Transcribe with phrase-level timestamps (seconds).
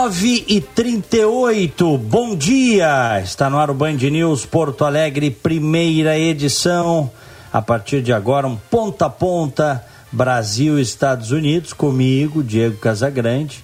[0.00, 3.20] 9 e 38 bom dia!
[3.22, 7.10] Está no ar o Band News Porto Alegre, primeira edição.
[7.52, 13.62] A partir de agora, um ponta a ponta, Brasil e Estados Unidos, comigo, Diego Casagrande,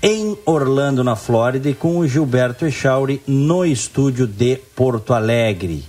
[0.00, 5.84] em Orlando, na Flórida, e com o Gilberto Echauri no estúdio de Porto Alegre.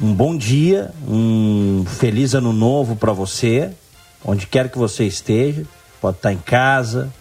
[0.00, 3.72] Um bom dia, um feliz ano novo para você,
[4.24, 5.64] onde quer que você esteja,
[6.00, 7.12] pode estar em casa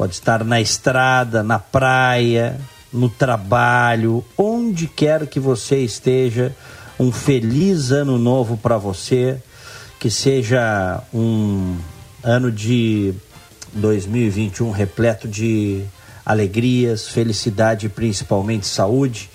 [0.00, 2.58] pode estar na estrada, na praia,
[2.90, 6.56] no trabalho, onde quer que você esteja.
[6.98, 9.36] Um feliz ano novo para você,
[9.98, 11.76] que seja um
[12.24, 13.12] ano de
[13.74, 15.84] 2021 repleto de
[16.24, 19.28] alegrias, felicidade e principalmente saúde.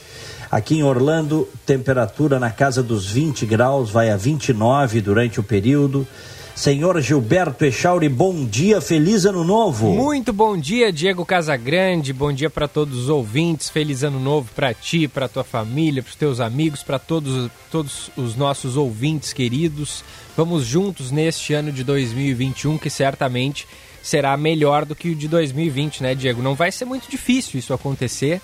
[0.50, 6.08] Aqui em Orlando, temperatura na casa dos 20 graus, vai a 29 durante o período.
[6.56, 9.92] Senhor Gilberto Echauri, bom dia, feliz ano novo.
[9.94, 14.74] Muito bom dia, Diego Casagrande, bom dia para todos os ouvintes, feliz ano novo para
[14.74, 20.02] ti, para tua família, para os teus amigos, para todos, todos os nossos ouvintes queridos.
[20.38, 23.68] Vamos juntos neste ano de 2021 que certamente
[24.02, 26.42] será melhor do que o de 2020, né, Diego?
[26.42, 28.42] Não vai ser muito difícil isso acontecer,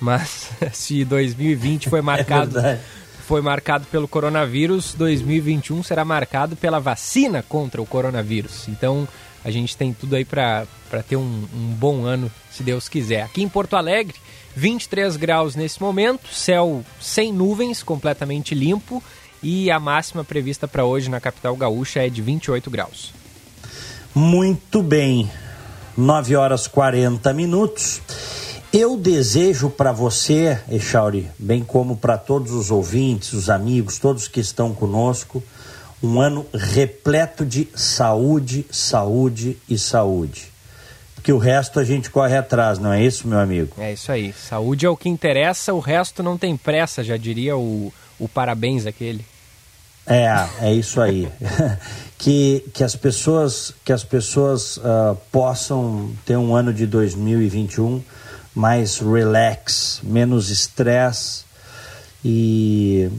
[0.00, 2.80] mas se 2020 foi marcado é
[3.26, 8.68] foi marcado pelo coronavírus, 2021 será marcado pela vacina contra o coronavírus.
[8.68, 9.06] Então
[9.44, 10.66] a gente tem tudo aí para
[11.08, 13.22] ter um, um bom ano, se Deus quiser.
[13.22, 14.16] Aqui em Porto Alegre,
[14.54, 19.02] 23 graus nesse momento, céu sem nuvens, completamente limpo
[19.42, 23.12] e a máxima prevista para hoje na capital gaúcha é de 28 graus.
[24.14, 25.30] Muito bem,
[25.96, 28.00] 9 horas 40 minutos.
[28.72, 34.40] Eu desejo para você, Echauri, bem como para todos os ouvintes, os amigos, todos que
[34.40, 35.42] estão conosco,
[36.02, 40.50] um ano repleto de saúde, saúde e saúde.
[41.14, 43.74] Porque o resto a gente corre atrás, não é isso, meu amigo?
[43.76, 44.32] É isso aí.
[44.32, 48.86] Saúde é o que interessa, o resto não tem pressa, já diria o, o parabéns
[48.86, 49.22] aquele.
[50.06, 51.28] É, é isso aí.
[52.16, 58.02] que, que as pessoas, que as pessoas uh, possam ter um ano de 2021
[58.54, 61.44] mais relax, menos estresse
[62.24, 63.10] e,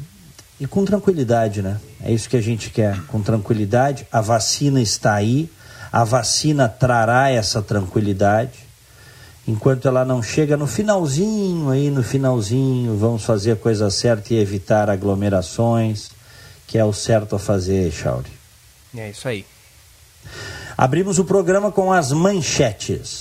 [0.59, 1.79] e com tranquilidade, né?
[2.01, 4.07] É isso que a gente quer, com tranquilidade.
[4.11, 5.49] A vacina está aí,
[5.91, 8.59] a vacina trará essa tranquilidade.
[9.45, 14.38] Enquanto ela não chega no finalzinho, aí no finalzinho, vamos fazer a coisa certa e
[14.38, 16.11] evitar aglomerações,
[16.66, 18.31] que é o certo a fazer, Chauri.
[18.95, 19.45] É isso aí.
[20.77, 23.19] Abrimos o programa com as manchetes.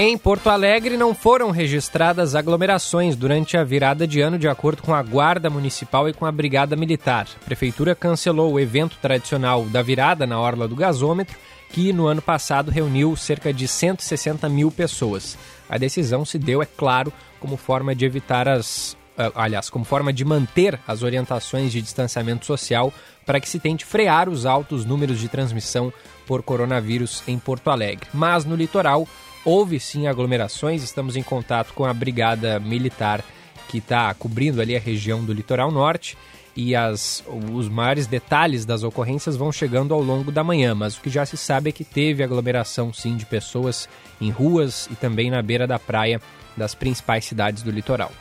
[0.00, 4.94] Em Porto Alegre não foram registradas aglomerações durante a virada de ano, de acordo com
[4.94, 7.26] a Guarda Municipal e com a Brigada Militar.
[7.34, 11.36] A Prefeitura cancelou o evento tradicional da virada na Orla do Gasômetro,
[11.70, 15.36] que no ano passado reuniu cerca de 160 mil pessoas.
[15.68, 18.96] A decisão se deu, é claro, como forma de evitar as.
[19.18, 22.94] Ah, aliás, como forma de manter as orientações de distanciamento social
[23.26, 25.92] para que se tente frear os altos números de transmissão
[26.24, 28.06] por coronavírus em Porto Alegre.
[28.14, 29.08] Mas no litoral,
[29.50, 33.24] Houve sim aglomerações, estamos em contato com a Brigada Militar
[33.66, 36.18] que está cobrindo ali a região do litoral norte
[36.54, 41.00] e as, os maiores detalhes das ocorrências vão chegando ao longo da manhã, mas o
[41.00, 43.88] que já se sabe é que teve aglomeração sim de pessoas
[44.20, 46.20] em ruas e também na beira da praia
[46.54, 48.12] das principais cidades do litoral.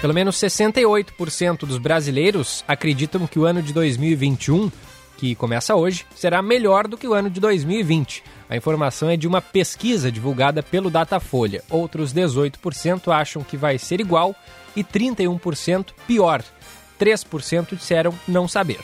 [0.00, 4.72] Pelo menos 68% dos brasileiros acreditam que o ano de 2021,
[5.18, 8.24] que começa hoje, será melhor do que o ano de 2020.
[8.48, 11.62] A informação é de uma pesquisa divulgada pelo Datafolha.
[11.68, 14.34] Outros 18% acham que vai ser igual
[14.74, 16.42] e 31% pior.
[16.98, 18.80] 3% disseram não saber.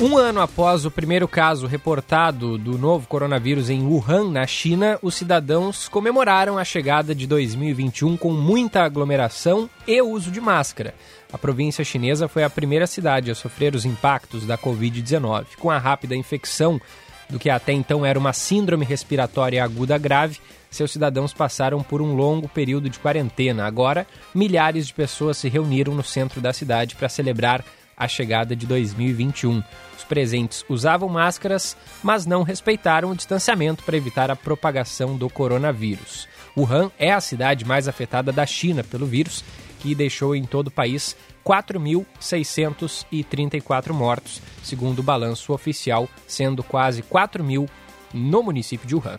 [0.00, 5.14] Um ano após o primeiro caso reportado do novo coronavírus em Wuhan, na China, os
[5.14, 10.94] cidadãos comemoraram a chegada de 2021 com muita aglomeração e uso de máscara.
[11.34, 15.56] A província chinesa foi a primeira cidade a sofrer os impactos da Covid-19.
[15.58, 16.80] Com a rápida infecção
[17.28, 20.38] do que até então era uma síndrome respiratória aguda grave,
[20.70, 23.66] seus cidadãos passaram por um longo período de quarentena.
[23.66, 27.64] Agora, milhares de pessoas se reuniram no centro da cidade para celebrar
[27.96, 29.60] a chegada de 2021.
[29.98, 36.28] Os presentes usavam máscaras, mas não respeitaram o distanciamento para evitar a propagação do coronavírus.
[36.56, 39.42] Wuhan é a cidade mais afetada da China pelo vírus,
[39.84, 41.14] que deixou em todo o país
[41.44, 47.68] 4.634 mortos, segundo o balanço oficial, sendo quase 4 mil
[48.14, 49.18] no município de Wuhan.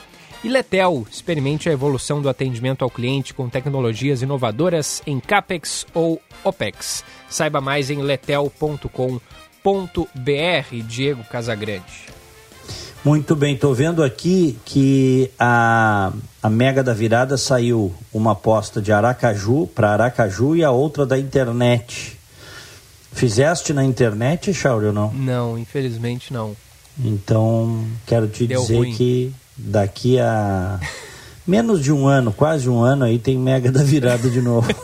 [0.45, 6.21] E Letel, experimente a evolução do atendimento ao cliente com tecnologias inovadoras em CAPEX ou
[6.41, 7.03] OPEX.
[7.27, 9.19] Saiba mais em letel.com.br.
[10.87, 12.24] Diego Casagrande.
[13.05, 16.11] Muito bem, estou vendo aqui que a,
[16.41, 21.15] a Mega da Virada saiu uma aposta de Aracaju para Aracaju e a outra da
[21.15, 22.17] internet.
[23.13, 25.13] Fizeste na internet, Chauri, ou não?
[25.13, 26.57] Não, infelizmente não.
[26.99, 28.95] Então, quero te Deu dizer ruim.
[28.95, 30.79] que daqui a
[31.45, 34.67] menos de um ano, quase um ano, aí tem Mega da Virada de novo.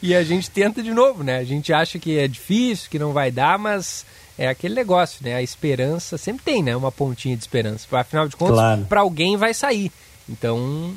[0.00, 1.36] E a gente tenta de novo, né?
[1.36, 4.06] A gente acha que é difícil, que não vai dar, mas
[4.38, 5.34] é aquele negócio, né?
[5.34, 6.74] A esperança sempre tem, né?
[6.76, 7.86] Uma pontinha de esperança.
[7.92, 8.86] Afinal de contas, Claro.
[8.88, 9.90] para alguém vai sair.
[10.28, 10.94] Então,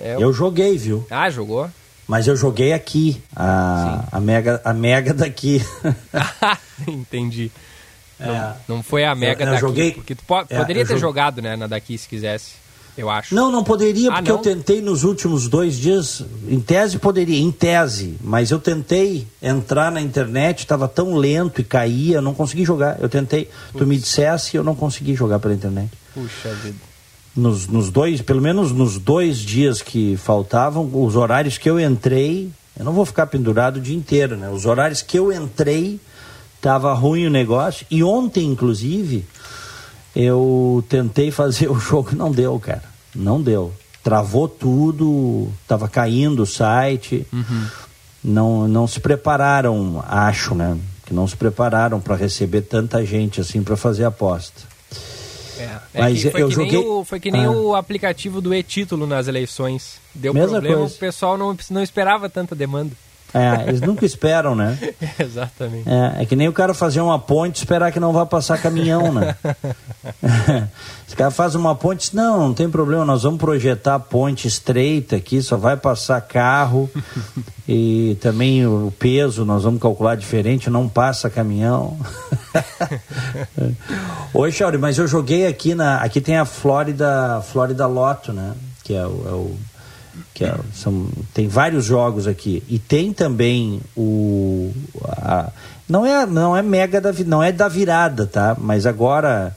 [0.00, 1.06] é Eu joguei, viu?
[1.10, 1.68] ah, jogou?
[2.06, 5.60] Mas eu joguei aqui, a, a, mega, a Mega daqui.
[6.86, 7.50] Entendi.
[8.20, 8.26] É.
[8.26, 10.94] Não, não foi a mega Eu- eu daqui, joguei- porque tu po- É, poderia ter
[10.94, 12.52] jo- jogado, né, na daqui se quisesse,
[12.98, 13.34] eu acho.
[13.34, 14.36] Não, não poderia, Ah, porque não?
[14.38, 16.24] eu tentei nos últimos dois dias.
[16.48, 18.16] Em tese poderia, em tese.
[18.22, 22.98] Mas eu tentei entrar na internet, estava tão lento e caía, não consegui jogar.
[23.00, 23.48] Eu tentei.
[23.76, 25.90] Tu me dissesse e eu não consegui jogar pela internet.
[26.12, 26.76] Puxa vida.
[27.36, 32.50] Nos, nos dois, pelo menos nos dois dias que faltavam, os horários que eu entrei,
[32.76, 34.50] eu não vou ficar pendurado o dia inteiro, né?
[34.50, 36.00] Os horários que eu entrei,
[36.60, 37.86] tava ruim o negócio.
[37.88, 39.24] E ontem, inclusive,
[40.16, 42.82] eu tentei fazer o jogo, não deu, cara.
[43.14, 43.72] Não deu.
[44.02, 47.26] Travou tudo, tava caindo o site.
[48.22, 50.76] Não, não se prepararam, acho, né?
[51.06, 54.62] Que não se prepararam para receber tanta gente assim para fazer aposta.
[55.58, 55.62] É,
[55.94, 57.50] é Mas foi, eu que joguei- nem o, foi que nem Ah.
[57.50, 59.94] o aplicativo do e-título nas eleições.
[60.14, 60.94] Deu Mesma problema, coisa.
[60.94, 62.92] o pessoal não, não esperava tanta demanda.
[63.34, 64.78] É, eles nunca esperam, né?
[65.20, 65.88] Exatamente.
[65.88, 68.56] É, é que nem o cara fazer uma ponte e esperar que não vá passar
[68.58, 69.36] caminhão, né?
[71.06, 74.48] Esse cara faz uma ponte, diz, não, não tem problema, nós vamos projetar a ponte
[74.48, 76.90] estreita aqui, só vai passar carro
[77.68, 81.98] e também o peso nós vamos calcular diferente, não passa caminhão.
[84.34, 85.96] Oi, Chauri, mas eu joguei aqui na.
[85.98, 88.54] Aqui tem a Flórida, Flórida Loto, né?
[88.84, 89.24] Que é o.
[89.26, 89.56] é o-
[90.34, 92.62] que é- são, tem vários jogos aqui.
[92.68, 94.72] E tem também o.
[95.04, 95.50] a-
[95.88, 98.56] não, é, não é mega da não é da virada, tá?
[98.58, 99.56] Mas agora.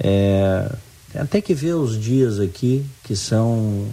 [0.00, 0.70] É,
[1.12, 3.86] tem até que ver os dias aqui, que são.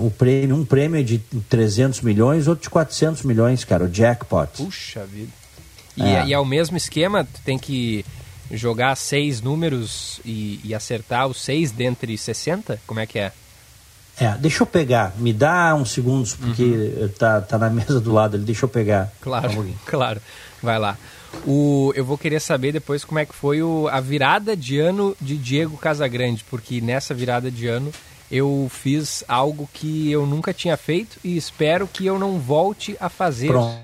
[0.00, 4.48] O prêmio, um prêmio é de 300 milhões, outro de 400 milhões, cara, o jackpot.
[4.56, 5.30] Puxa vida.
[5.96, 6.14] E É.
[6.14, 6.26] é.
[6.26, 8.04] e é o mesmo esquema, tu tem que
[8.50, 12.80] jogar seis números e, e acertar os seis dentre 60?
[12.84, 13.30] Como é que é?
[14.20, 18.36] É, deixa eu pegar, me dá uns segundos, porque tá, tá na mesa do lado
[18.36, 19.10] ali, deixa eu pegar.
[19.20, 19.78] Um Claro, pouquinho.
[19.86, 20.20] claro.
[20.62, 20.98] Vai lá.
[21.46, 25.16] O, eu vou querer saber depois como é que foi o, a virada de ano
[25.20, 27.90] de Diego Casagrande, porque nessa virada de ano
[28.30, 33.08] eu fiz algo que eu nunca tinha feito e espero que eu não volte a
[33.08, 33.46] fazer.
[33.48, 33.78] Pronto.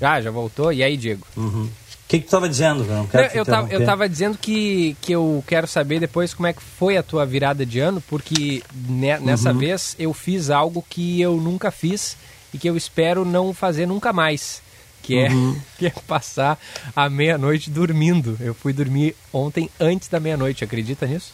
[0.00, 0.72] Ah, já voltou?
[0.72, 1.26] E aí, Diego?
[1.36, 1.68] Uhum.
[2.04, 2.84] O que, que tu tava dizendo?
[2.84, 6.34] Eu, não quero Não, eu, tava, eu tava dizendo que, que eu quero saber depois
[6.34, 9.58] como é que foi a tua virada de ano, porque ne- nessa Uhum.
[9.58, 12.16] vez eu fiz algo que eu nunca fiz
[12.52, 14.62] e que eu espero não fazer nunca mais.
[15.02, 15.58] Que é, Uhum.
[15.78, 16.58] que é passar
[16.94, 18.36] a meia-noite dormindo.
[18.38, 21.32] Eu fui dormir ontem antes da meia-noite, acredita nisso?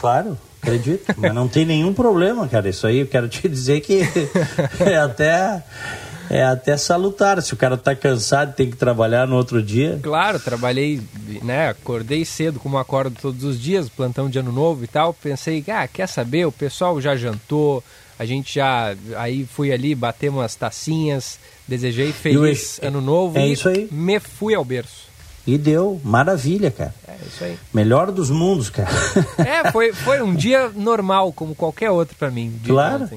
[0.00, 1.14] Claro, acredito.
[1.16, 2.68] mas não tem nenhum problema, cara.
[2.68, 4.00] Isso aí eu quero te dizer que
[4.80, 5.62] é até,
[6.30, 7.40] é até salutar.
[7.42, 9.98] Se o cara tá cansado e tem que trabalhar no outro dia.
[10.02, 11.00] Claro, trabalhei,
[11.42, 11.68] né?
[11.68, 15.12] Acordei cedo, como acordo todos os dias, plantão de ano novo e tal.
[15.14, 16.46] Pensei, ah, quer saber?
[16.46, 17.82] O pessoal já jantou,
[18.18, 18.94] a gente já.
[19.16, 23.88] Aí fui ali, batemos umas tacinhas, desejei feliz E ano novo é e isso aí.
[23.90, 25.03] me fui ao berço.
[25.46, 26.94] E deu, maravilha, cara.
[27.06, 27.58] É isso aí.
[27.72, 28.88] Melhor dos mundos, cara.
[29.38, 32.58] É, foi, foi um dia normal, como qualquer outro para mim.
[32.66, 33.08] Claro.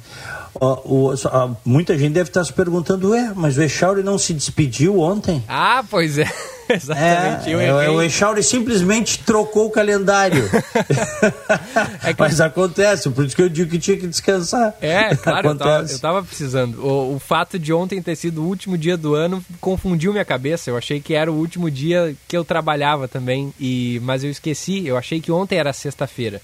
[0.60, 5.00] o, o, muita gente deve estar se perguntando, ué, mas o Echauri não se despediu
[5.00, 5.44] ontem?
[5.48, 6.30] Ah, pois é.
[6.74, 7.50] Exatamente.
[7.54, 10.50] É, é, o Echauri simplesmente trocou o calendário.
[12.04, 12.20] é que...
[12.20, 14.76] Mas acontece, por isso que eu digo que tinha que descansar.
[14.82, 16.84] É, claro, eu tava, eu tava, precisando.
[16.84, 20.70] O, o, fato de ontem ter sido o último dia do ano confundiu minha cabeça.
[20.70, 24.86] Eu achei que era o último dia que eu trabalhava também, e mas eu esqueci.
[24.86, 26.42] Eu achei que ontem era sexta-feira.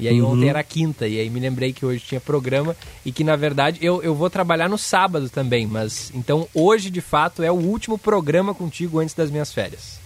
[0.00, 0.32] E aí uhum.
[0.32, 3.78] ontem era quinta, e aí me lembrei que hoje tinha programa e que na verdade
[3.82, 7.98] eu, eu vou trabalhar no sábado também, mas então hoje de fato é o último
[7.98, 10.00] programa contigo antes das minhas férias.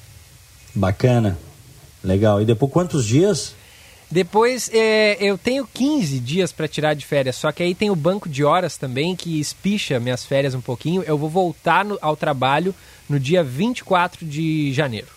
[0.75, 1.39] Bacana,
[2.03, 2.43] legal.
[2.43, 3.55] E depois quantos dias?
[4.11, 7.97] Depois é, eu tenho 15 dias para tirar de férias, só que aí tem o
[7.97, 11.03] banco de horas também que espicha minhas férias um pouquinho.
[11.03, 12.75] Eu vou voltar no, ao trabalho
[13.09, 15.14] no dia 24 de janeiro.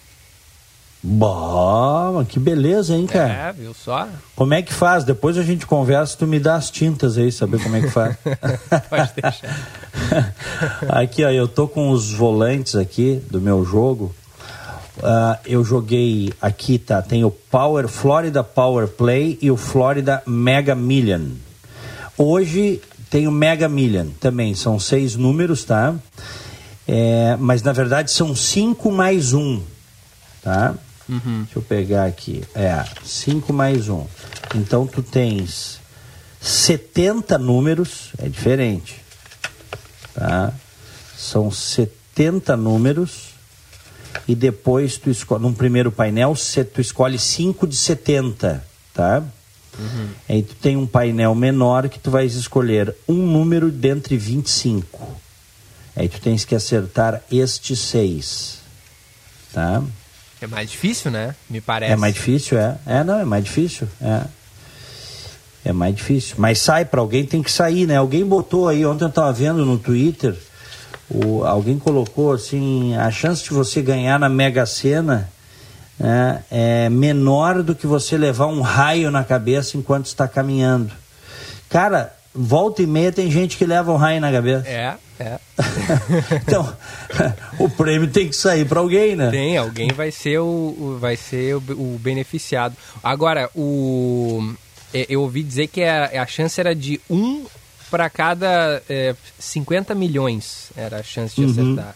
[1.10, 3.32] Bah, que beleza, hein, cara?
[3.32, 4.10] É, viu só?
[4.36, 5.06] Como é que faz?
[5.06, 8.18] Depois a gente conversa, tu me dá as tintas aí, saber como é que faz.
[8.90, 9.68] Pode deixar.
[10.90, 14.14] aqui, ó, eu tô com os volantes aqui do meu jogo.
[14.98, 17.02] Uh, eu joguei aqui, tá?
[17.02, 21.30] Tem o Power Florida Power Play e o Florida Mega Million.
[22.18, 25.96] Hoje tem o Mega Million também, são seis números, tá?
[26.86, 29.62] É, mas na verdade são cinco mais um,
[30.44, 30.76] tá?
[31.10, 31.44] Uhum.
[31.44, 32.44] Deixa eu pegar aqui.
[32.54, 33.96] É, 5 mais 1.
[33.96, 34.08] Um.
[34.56, 35.80] Então tu tens
[36.42, 39.02] 70 números, é diferente.
[40.14, 40.54] Tá?
[41.18, 43.36] São 70 números.
[44.28, 46.36] E depois tu escolhe, num primeiro painel,
[46.74, 49.24] tu escolhe 5 de 70, tá?
[49.80, 50.10] Uhum.
[50.28, 55.18] Aí tu tem um painel menor que tu vais escolher um número dentre 25.
[55.96, 58.60] Aí tu tens que acertar estes seis,
[59.54, 59.84] tá?
[60.42, 61.36] É mais difícil, né?
[61.50, 61.94] Me parece.
[61.94, 62.78] É mais difícil, é.
[62.86, 63.88] É, não, é mais difícil.
[64.02, 64.22] É.
[65.66, 66.36] É mais difícil.
[66.38, 67.98] Mas sai para alguém, tem que sair, né?
[67.98, 70.38] Alguém botou aí, ontem eu estava vendo no Twitter,
[71.10, 75.30] o, alguém colocou assim, a chance de você ganhar na Mega Sena
[76.00, 80.92] né, é menor do que você levar um raio na cabeça enquanto está caminhando.
[81.70, 84.68] Cara, volta e meia tem gente que leva um raio na cabeça.
[84.68, 85.40] É, é.
[86.48, 86.76] então,
[87.58, 89.32] o prêmio tem que sair para alguém, né?
[89.32, 92.76] Tem, alguém vai ser o, vai ser o, o, beneficiado.
[93.04, 94.54] Agora, o
[94.94, 97.46] é, eu ouvi dizer que a, a chance era de um
[97.90, 101.52] para cada é, 50 milhões era a chance de uhum.
[101.52, 101.96] acertar.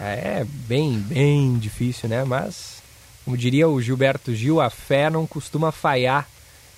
[0.00, 2.24] É bem, bem difícil, né?
[2.24, 2.82] Mas,
[3.24, 6.26] como diria o Gilberto Gil, a fé não costuma falhar.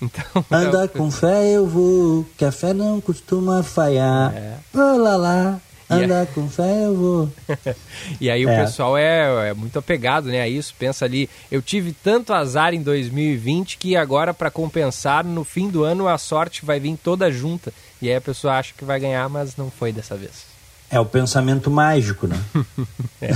[0.02, 4.34] Então, Anda com fé eu vou, que a fé não costuma falhar.
[4.34, 4.56] É.
[4.74, 5.60] Oh, lá, lá.
[5.88, 7.32] Anda com fé eu vou.
[8.20, 8.46] e aí é.
[8.46, 12.74] o pessoal é, é, muito apegado né, a isso, pensa ali, eu tive tanto azar
[12.74, 17.30] em 2020 que agora para compensar, no fim do ano a sorte vai vir toda
[17.30, 17.72] junta.
[18.00, 20.51] E aí a pessoa acha que vai ganhar, mas não foi dessa vez.
[20.92, 22.36] É o pensamento mágico, né?
[23.22, 23.30] é.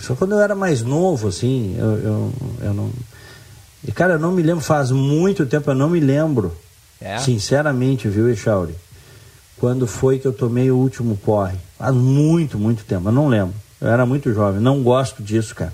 [0.00, 2.90] só quando eu era mais novo, assim, eu, eu, eu não.
[3.86, 6.56] E, cara, eu não me lembro, faz muito tempo, eu não me lembro.
[7.00, 7.18] É?
[7.18, 8.74] Sinceramente, viu, Echauri?
[9.58, 11.56] Quando foi que eu tomei o último porre?
[11.78, 13.54] Faz muito, muito tempo, eu não lembro.
[13.80, 15.72] Eu era muito jovem, não gosto disso, cara.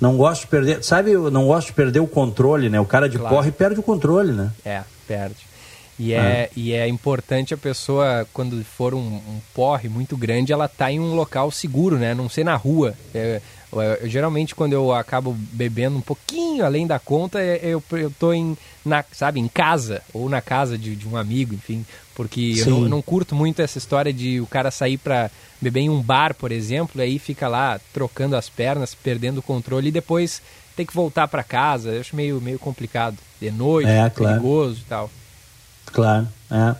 [0.00, 2.80] Não gosto de perder, sabe, eu não gosto de perder o controle, né?
[2.80, 3.34] O cara de claro.
[3.34, 4.50] porre perde o controle, né?
[4.64, 5.50] É, perde.
[5.98, 6.52] E é, ah.
[6.56, 10.98] e é importante a pessoa, quando for um, um porre muito grande, ela tá em
[10.98, 12.14] um local seguro, né?
[12.14, 12.94] Não ser na rua.
[13.14, 17.82] É, Eu, eu, geralmente, quando eu acabo bebendo um pouquinho além da conta, é, eu,
[17.92, 21.84] eu tô em, na, sabe, em casa, ou na casa de, de um amigo, enfim.
[22.20, 25.80] Porque eu não, eu não, curto muito essa história de o cara sair para beber
[25.80, 29.88] em um bar, por exemplo, e aí fica lá trocando as pernas, perdendo o controle
[29.88, 30.42] e depois
[30.76, 31.88] tem que voltar para casa.
[31.88, 33.16] Eu acho meio, meio complicado.
[33.40, 35.06] De noite, é, perigoso claro.
[35.06, 35.10] e tal.
[35.94, 36.76] Claro, é.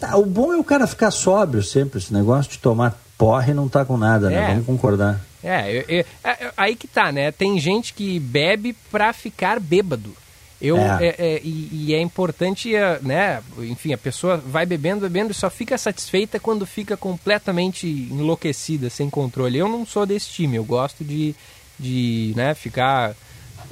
[0.00, 2.00] Tá, o bom é o cara ficar sóbrio sempre.
[2.00, 4.46] Esse negócio de tomar porre não tá com nada, né?
[4.46, 4.48] É.
[4.48, 5.24] Vamos concordar.
[5.44, 7.30] É, eu, eu, é, aí que tá, né?
[7.30, 10.12] Tem gente que bebe pra ficar bêbado.
[10.60, 10.98] Eu, é.
[11.00, 13.42] É, é, e, e, é importante, é, né?
[13.58, 19.10] Enfim, a pessoa vai bebendo, bebendo e só fica satisfeita quando fica completamente enlouquecida, sem
[19.10, 19.58] controle.
[19.58, 21.34] Eu não sou desse time, eu gosto de,
[21.78, 23.14] de né, ficar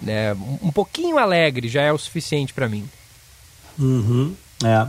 [0.02, 2.88] né, um pouquinho alegre, já é o suficiente para mim.
[3.78, 4.86] Uhum, é.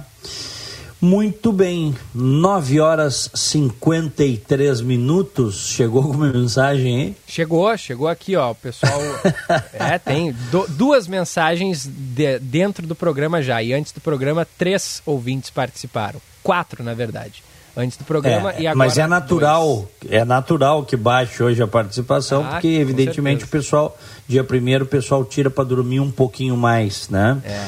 [1.05, 5.67] Muito bem, 9 horas 53 minutos.
[5.67, 7.15] Chegou alguma mensagem aí?
[7.27, 8.49] Chegou, chegou aqui, ó.
[8.49, 8.99] O pessoal.
[9.73, 13.61] é, tem do, duas mensagens de, dentro do programa já.
[13.61, 16.19] E antes do programa, três ouvintes participaram.
[16.41, 17.43] Quatro, na verdade.
[17.77, 18.75] Antes do programa é, e agora.
[18.75, 20.11] Mas é natural, dois.
[20.11, 23.95] é natural que baixe hoje a participação, ah, porque evidentemente o pessoal,
[24.27, 27.37] dia primeiro, o pessoal tira para dormir um pouquinho mais, né?
[27.45, 27.63] É.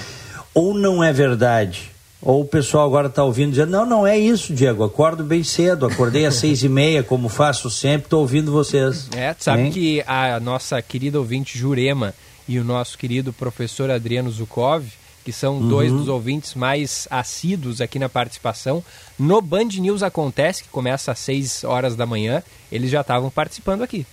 [0.55, 1.95] Ou não é verdade?
[2.27, 5.85] Ou o pessoal agora está ouvindo dizendo, não, não é isso, Diego, acordo bem cedo,
[5.85, 9.07] acordei às seis e meia, como faço sempre, estou ouvindo vocês.
[9.15, 9.71] É, sabe hein?
[9.71, 12.13] que a nossa querida ouvinte Jurema
[12.45, 14.85] e o nosso querido professor Adriano Zukov,
[15.23, 15.69] que são uhum.
[15.69, 18.83] dois dos ouvintes mais assíduos aqui na participação,
[19.17, 23.83] no Band News Acontece, que começa às seis horas da manhã, eles já estavam participando
[23.83, 24.05] aqui.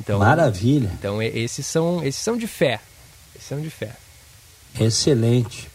[0.00, 0.90] Então, Maravilha.
[0.98, 2.80] Então esses são, esses são de fé.
[3.36, 3.92] Esses são de fé.
[4.80, 5.67] Excelente.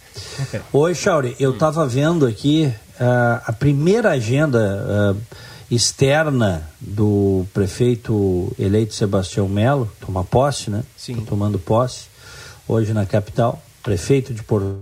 [0.71, 5.21] Oi, Chauri, eu estava vendo aqui uh, a primeira agenda uh,
[5.69, 10.83] externa do prefeito eleito Sebastião Melo, toma posse, né?
[10.95, 11.15] Sim.
[11.15, 12.07] Tô tomando posse
[12.67, 14.79] hoje na capital, prefeito de Porto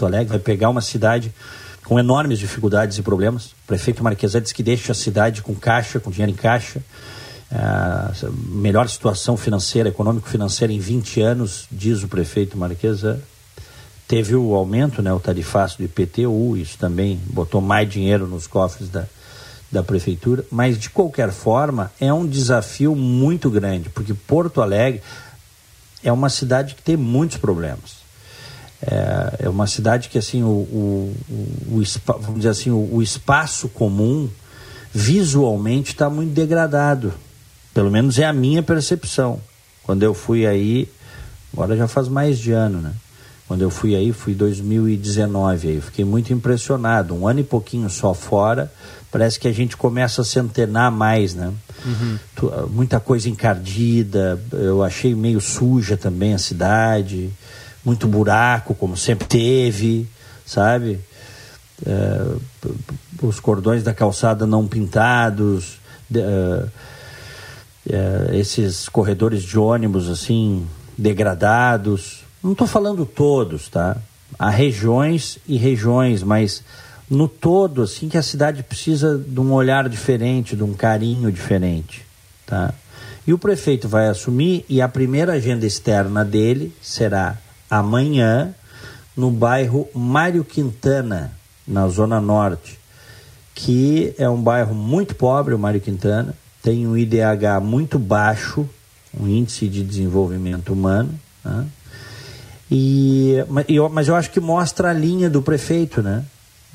[0.00, 1.32] Alegre, vai pegar uma cidade
[1.84, 3.46] com enormes dificuldades e problemas.
[3.46, 6.80] O prefeito Marquesã diz que deixa a cidade com caixa, com dinheiro em caixa,
[7.52, 8.12] a
[8.48, 13.20] melhor situação financeira, econômico-financeira em 20 anos, diz o prefeito Marquesa.
[14.06, 18.88] Teve o aumento, né, o tarifaço do IPTU, isso também botou mais dinheiro nos cofres
[18.88, 19.06] da,
[19.70, 25.00] da prefeitura, mas de qualquer forma é um desafio muito grande, porque Porto Alegre
[26.02, 28.00] é uma cidade que tem muitos problemas.
[28.82, 33.02] É, é uma cidade que assim o, o, o, o vamos dizer assim o, o
[33.02, 34.28] espaço comum
[34.92, 37.12] visualmente está muito degradado.
[37.72, 39.40] Pelo menos é a minha percepção.
[39.82, 40.88] Quando eu fui aí,
[41.52, 42.92] agora já faz mais de ano, né?
[43.46, 47.14] Quando eu fui aí, fui 2019 aí, fiquei muito impressionado.
[47.14, 48.72] Um ano e pouquinho só fora,
[49.10, 51.52] parece que a gente começa a centenar mais, né?
[51.84, 52.18] Uhum.
[52.70, 57.30] Muita coisa encardida, eu achei meio suja também a cidade,
[57.84, 60.08] muito buraco, como sempre teve,
[60.46, 61.00] sabe?
[61.84, 62.36] É,
[63.22, 65.80] os cordões da calçada não pintados,
[66.14, 66.70] uh,
[67.92, 72.22] é, esses corredores de ônibus assim degradados.
[72.42, 73.96] Não estou falando todos, tá?
[74.38, 76.62] Há regiões e regiões, mas
[77.08, 82.06] no todo assim que a cidade precisa de um olhar diferente, de um carinho diferente,
[82.46, 82.72] tá?
[83.26, 87.36] E o prefeito vai assumir e a primeira agenda externa dele será
[87.68, 88.54] amanhã
[89.16, 91.32] no bairro Mário Quintana,
[91.66, 92.78] na zona norte,
[93.54, 98.68] que é um bairro muito pobre, o Mário Quintana, tem um IDH muito baixo,
[99.18, 101.66] um índice de desenvolvimento humano, né?
[102.70, 103.36] e,
[103.90, 106.24] mas eu acho que mostra a linha do prefeito, né?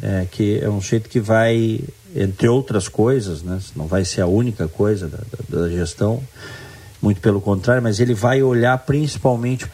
[0.02, 1.80] É, que é um jeito que vai,
[2.14, 3.62] entre outras coisas, né?
[3.78, 6.22] não vai ser a única coisa da, da, gestão,
[7.02, 9.66] muito pelo contrário, mas ele vai olhar principalmente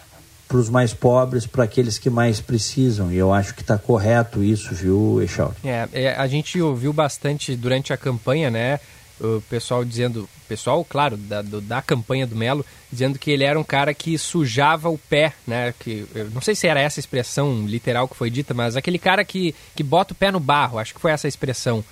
[0.48, 3.12] para os mais pobres, para aqueles que mais precisam.
[3.12, 5.56] E eu acho que está correto isso, viu, Echauri?
[5.64, 8.80] É, é, a gente ouviu bastante durante a campanha, né?
[9.22, 13.60] O pessoal dizendo, pessoal, claro, da, do, da campanha do Melo, dizendo que ele era
[13.60, 15.74] um cara que sujava o pé, né?
[15.80, 19.54] Que, não sei se era essa expressão literal que foi dita, mas aquele cara que,
[19.76, 21.84] que bota o pé no barro, acho que foi essa expressão.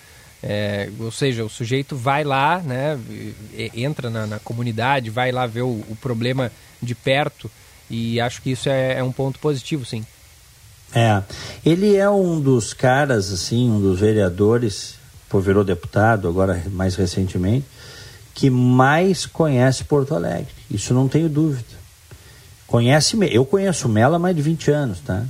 [0.42, 2.98] É, ou seja, o sujeito vai lá, né,
[3.76, 6.50] entra na, na comunidade, vai lá ver o, o, problema
[6.82, 7.52] de perto
[7.90, 10.06] e acho que isso é, é um ponto positivo, sim.
[10.96, 11.22] É,
[11.66, 14.99] ele é um dos caras, assim, um dos vereadores
[15.30, 17.66] por virou deputado agora mais recentemente,
[18.34, 20.48] que mais conhece Porto Alegre.
[20.70, 21.80] Isso não tenho dúvida.
[22.68, 25.26] Conhece, eu conheço Mela há mais de 20 anos, tá?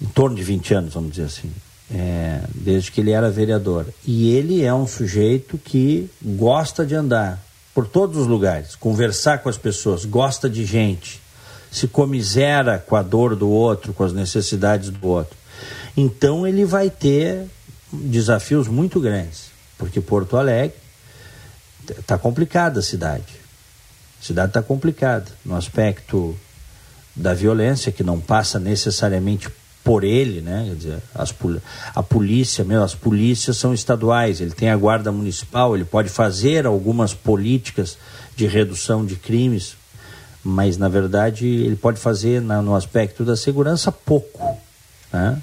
[0.00, 1.50] Em torno de 20 anos, vamos dizer assim.
[1.92, 3.86] é, desde que ele era vereador.
[4.06, 7.42] E ele é um sujeito que gosta de andar
[7.74, 11.20] por todos os lugares, conversar com as pessoas, gosta de gente,
[11.70, 15.36] se comisera com a dor do outro, com as necessidades do outro.
[15.96, 17.46] Então ele vai ter
[18.02, 20.76] desafios muito grandes, porque Porto Alegre
[21.98, 23.24] está complicada a cidade.
[24.20, 26.36] A cidade está complicada no aspecto
[27.14, 29.48] da violência, que não passa necessariamente
[29.86, 30.64] por ele, né?
[30.68, 31.32] Quer dizer, as,
[31.94, 36.66] a polícia, meu, as polícias são estaduais, ele tem a guarda municipal, ele pode fazer
[36.66, 37.96] algumas políticas
[38.34, 39.76] de redução de crimes,
[40.42, 44.58] mas na verdade ele pode fazer na, no aspecto da segurança pouco,
[45.12, 45.40] né?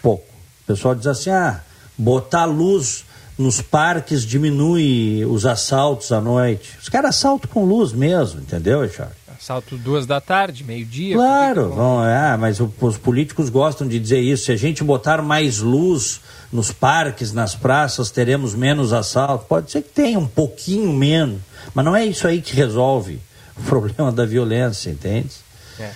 [0.00, 0.27] Pouco.
[0.68, 1.62] O pessoal diz assim, ah,
[1.96, 3.06] botar luz
[3.38, 6.76] nos parques diminui os assaltos à noite.
[6.82, 9.16] Os caras assaltam com luz mesmo, entendeu, Charles?
[9.40, 11.14] Assalto duas da tarde, meio-dia.
[11.14, 14.44] Claro, vão, é, mas o, os políticos gostam de dizer isso.
[14.44, 16.20] Se a gente botar mais luz
[16.52, 19.46] nos parques, nas praças, teremos menos assalto.
[19.46, 21.40] Pode ser que tenha um pouquinho menos,
[21.72, 23.20] mas não é isso aí que resolve
[23.56, 25.30] o problema da violência, entende?
[25.80, 25.92] É.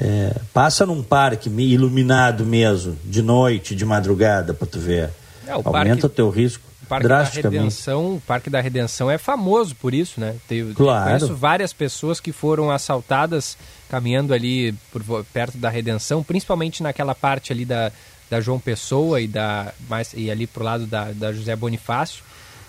[0.00, 5.10] É, passa num parque iluminado mesmo, de noite, de madrugada, para tu ver.
[5.46, 6.06] É, Aumenta parque...
[6.06, 6.64] o teu risco.
[6.82, 10.36] O Parque da Redenção, o Parque da Redenção é famoso por isso, né?
[10.46, 11.06] Teve, claro.
[11.06, 13.56] conheço várias pessoas que foram assaltadas
[13.88, 17.90] caminhando ali por, perto da Redenção, principalmente naquela parte ali da,
[18.28, 22.22] da João Pessoa e, da, mais, e ali pro lado da, da José Bonifácio.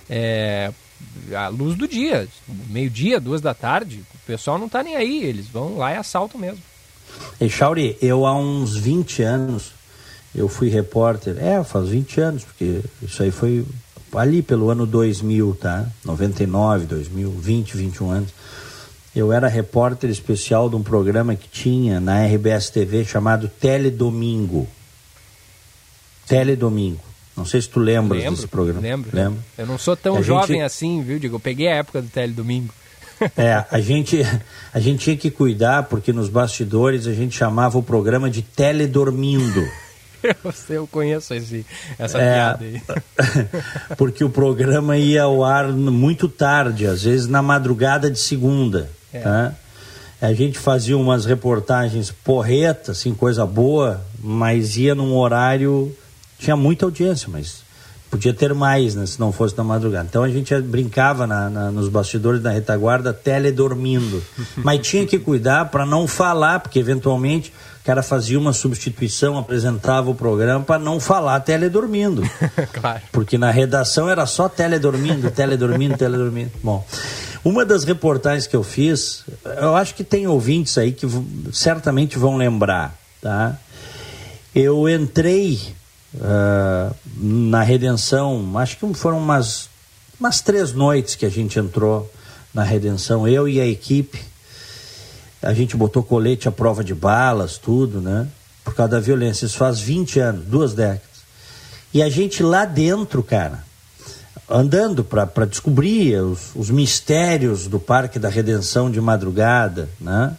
[0.09, 0.71] É,
[1.35, 2.25] a luz do dia,
[2.69, 6.39] meio-dia, duas da tarde, o pessoal não tá nem aí, eles vão lá e assaltam
[6.39, 6.63] mesmo.
[7.39, 9.71] E Chauri, eu há uns 20 anos,
[10.33, 13.65] eu fui repórter, é, faz 20 anos, porque isso aí foi
[14.13, 15.85] ali pelo ano 2000, tá?
[16.03, 18.29] 99, 2000, 20, 21 anos.
[19.15, 24.67] Eu era repórter especial de um programa que tinha na RBS TV chamado Teledomingo.
[26.27, 26.99] Teledomingo.
[27.35, 28.81] Não sei se tu lembras lembro, desse programa.
[28.81, 29.09] Lembro.
[29.13, 29.39] lembro.
[29.57, 30.65] Eu não sou tão a jovem gente...
[30.65, 31.19] assim, viu?
[31.19, 32.73] Digo, eu peguei a época do Teledomingo.
[33.37, 34.21] É, a gente,
[34.73, 39.65] a gente tinha que cuidar porque nos bastidores a gente chamava o programa de Teledormindo.
[40.69, 41.65] eu conheço esse,
[41.97, 42.81] essa é, piada aí.
[43.97, 48.89] porque o programa ia ao ar muito tarde, às vezes na madrugada de segunda.
[49.13, 49.19] É.
[49.19, 49.53] Tá?
[50.21, 55.95] A gente fazia umas reportagens porretas, assim, coisa boa, mas ia num horário.
[56.39, 57.64] Tinha muita audiência, mas
[58.15, 60.07] podia ter mais, né, se não fosse na madrugada.
[60.09, 64.23] Então a gente brincava na, na, nos bastidores da retaguarda teledormindo.
[64.63, 70.09] mas tinha que cuidar para não falar, porque eventualmente o cara fazia uma substituição, apresentava
[70.09, 72.23] o programa para não falar teledormindo.
[72.71, 73.01] claro.
[73.11, 76.51] Porque na redação era só teledormindo, teledormindo, teledormindo.
[76.63, 76.85] Bom,
[77.43, 79.25] uma das reportagens que eu fiz,
[79.61, 81.05] eu acho que tem ouvintes aí que
[81.51, 83.57] certamente vão lembrar, tá?
[84.55, 85.75] Eu entrei
[86.15, 89.69] uh, na Redenção, acho que foram umas,
[90.19, 92.11] umas três noites que a gente entrou
[92.53, 94.19] na Redenção, eu e a equipe
[95.45, 98.27] a gente botou colete à prova de balas, tudo, né?
[98.63, 99.45] Por causa da violência.
[99.45, 101.23] Isso faz 20 anos, duas décadas.
[101.93, 103.63] E a gente lá dentro, cara,
[104.49, 110.35] andando para descobrir os, os, mistérios do Parque da Redenção de madrugada, né?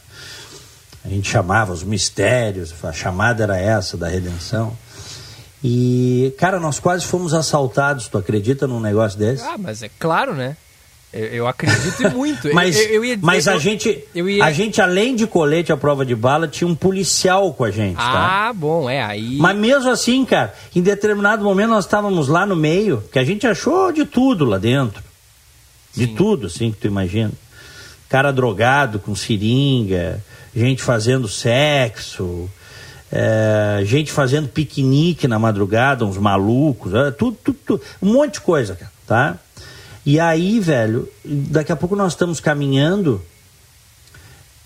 [1.04, 4.76] A gente chamava os mistérios, a chamada era essa da redenção.
[5.68, 9.42] E, cara, nós quase fomos assaltados, tu acredita num negócio desse?
[9.42, 10.56] Ah, mas é claro, né?
[11.12, 12.48] Eu, eu acredito muito.
[12.54, 14.44] mas eu, eu ia, mas a, gente, ia...
[14.44, 17.96] a gente, além de colete à prova de bala, tinha um policial com a gente.
[17.96, 18.46] Tá?
[18.48, 19.38] Ah, bom, é aí.
[19.38, 23.44] Mas mesmo assim, cara, em determinado momento nós estávamos lá no meio, que a gente
[23.44, 25.02] achou de tudo lá dentro.
[25.92, 26.14] De Sim.
[26.14, 27.32] tudo, assim, que tu imagina.
[28.08, 30.22] Cara drogado, com seringa,
[30.54, 32.48] gente fazendo sexo.
[33.10, 38.40] É, gente fazendo piquenique na madrugada, uns malucos, é, tudo, tudo, tudo, um monte de
[38.40, 39.38] coisa, tá?
[40.04, 43.20] E aí, velho, daqui a pouco nós estamos caminhando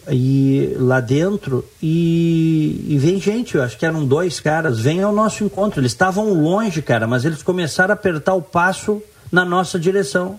[0.09, 5.13] e lá dentro e, e, vem gente, eu acho que eram dois caras, vem ao
[5.13, 5.81] nosso encontro.
[5.81, 10.39] Eles estavam longe, cara, mas eles começaram a apertar o passo na nossa direção.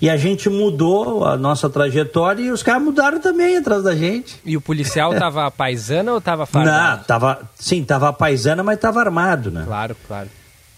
[0.00, 4.40] E a gente mudou a nossa trajetória e os caras mudaram também atrás da gente.
[4.44, 6.98] E o policial tava paisana ou tava fardado?
[6.98, 9.64] Não, tava, sim, tava paisana, mas tava armado, né?
[9.66, 10.28] Claro, claro.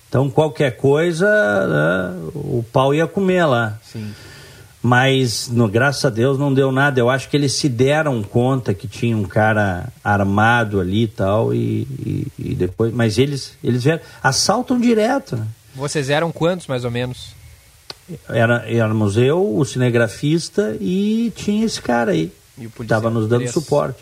[0.09, 3.78] Então qualquer coisa, né, o pau ia comer lá.
[3.83, 4.12] Sim.
[4.81, 7.00] Mas, no, graças a Deus, não deu nada.
[7.00, 11.52] Eu acho que eles se deram conta que tinha um cara armado ali e tal,
[11.52, 12.94] e, e, e depois.
[12.94, 15.37] Mas eles, eles vieram, assaltam direto.
[15.37, 15.46] Né?
[15.74, 17.35] Vocês eram quantos, mais ou menos?
[18.29, 22.33] Era, éramos eu, o cinegrafista e tinha esse cara aí.
[22.57, 23.99] E o Estava nos dando suporte.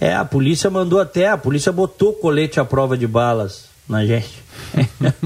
[0.00, 4.42] É, a polícia mandou até, a polícia botou colete à prova de balas na gente.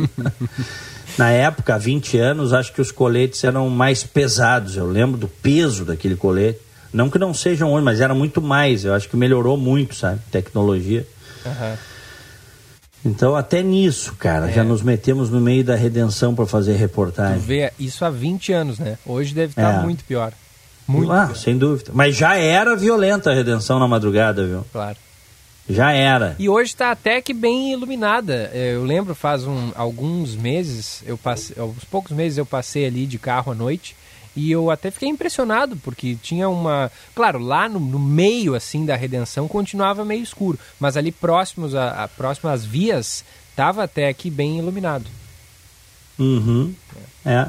[1.17, 4.77] na época, há 20 anos, acho que os coletes eram mais pesados.
[4.77, 6.61] Eu lembro do peso daquele colete.
[6.93, 8.85] Não que não sejam hoje, mas era muito mais.
[8.85, 10.21] Eu acho que melhorou muito, sabe?
[10.31, 11.07] Tecnologia.
[11.45, 11.77] Uhum.
[13.05, 14.53] Então, até nisso, cara, é.
[14.53, 17.39] já nos metemos no meio da redenção para fazer reportagem.
[17.39, 18.97] Tu vê, isso há 20 anos, né?
[19.05, 19.83] Hoje deve estar é.
[19.83, 20.33] muito pior.
[20.87, 21.37] Muito ah, pior.
[21.37, 21.91] sem dúvida.
[21.95, 24.65] Mas já era violenta a redenção na madrugada, viu?
[24.73, 24.97] Claro.
[25.69, 26.37] Já era.
[26.39, 28.51] E hoje está até que bem iluminada.
[28.53, 33.07] É, eu lembro, faz um, alguns meses, eu passei, alguns poucos meses eu passei ali
[33.07, 33.97] de carro à noite
[34.37, 36.91] e eu até fiquei impressionado, porque tinha uma.
[37.15, 42.05] Claro, lá no, no meio assim da redenção continuava meio escuro, mas ali próximos a,
[42.05, 45.07] a próximas vias estava até aqui bem iluminado.
[46.19, 46.75] Uhum.
[47.25, 47.47] É.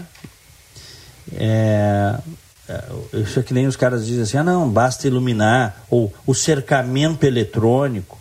[1.34, 2.20] é.
[2.68, 6.34] É, isso é que nem os caras dizem assim, ah não, basta iluminar, ou o
[6.34, 8.18] cercamento eletrônico.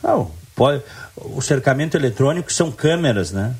[0.00, 0.82] Não, pode,
[1.16, 3.54] o cercamento eletrônico são câmeras, né?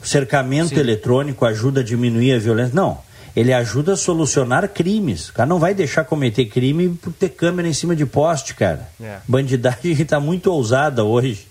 [0.00, 0.80] O cercamento Sim.
[0.80, 2.74] eletrônico ajuda a diminuir a violência.
[2.74, 3.02] Não,
[3.34, 5.28] ele ajuda a solucionar crimes.
[5.28, 8.88] O cara não vai deixar cometer crime por ter câmera em cima de poste, cara.
[9.00, 9.18] É.
[9.26, 11.46] Bandidagem está muito ousada hoje.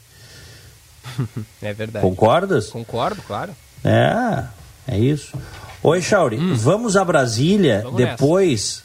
[1.62, 2.06] é verdade.
[2.06, 2.70] Concordas?
[2.70, 3.54] Concordo, claro.
[3.84, 4.44] É,
[4.88, 5.34] é isso.
[5.82, 6.54] Oi, Chauri, hum.
[6.54, 8.84] vamos a Brasília vamos depois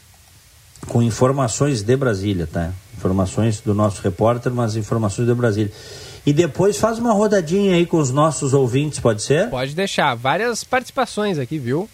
[0.81, 0.91] nessa.
[0.91, 2.71] com informações de Brasília, tá?
[2.97, 5.71] Informações do nosso repórter, mas informações de Brasília.
[6.25, 9.49] E depois faz uma rodadinha aí com os nossos ouvintes, pode ser?
[9.49, 10.15] Pode deixar.
[10.15, 11.87] Várias participações aqui, viu?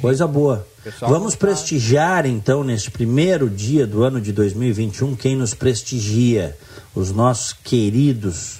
[0.00, 0.66] Coisa boa.
[1.00, 1.38] Vamos tá...
[1.40, 6.56] prestigiar, então, neste primeiro dia do ano de 2021, quem nos prestigia?
[6.94, 8.58] Os nossos queridos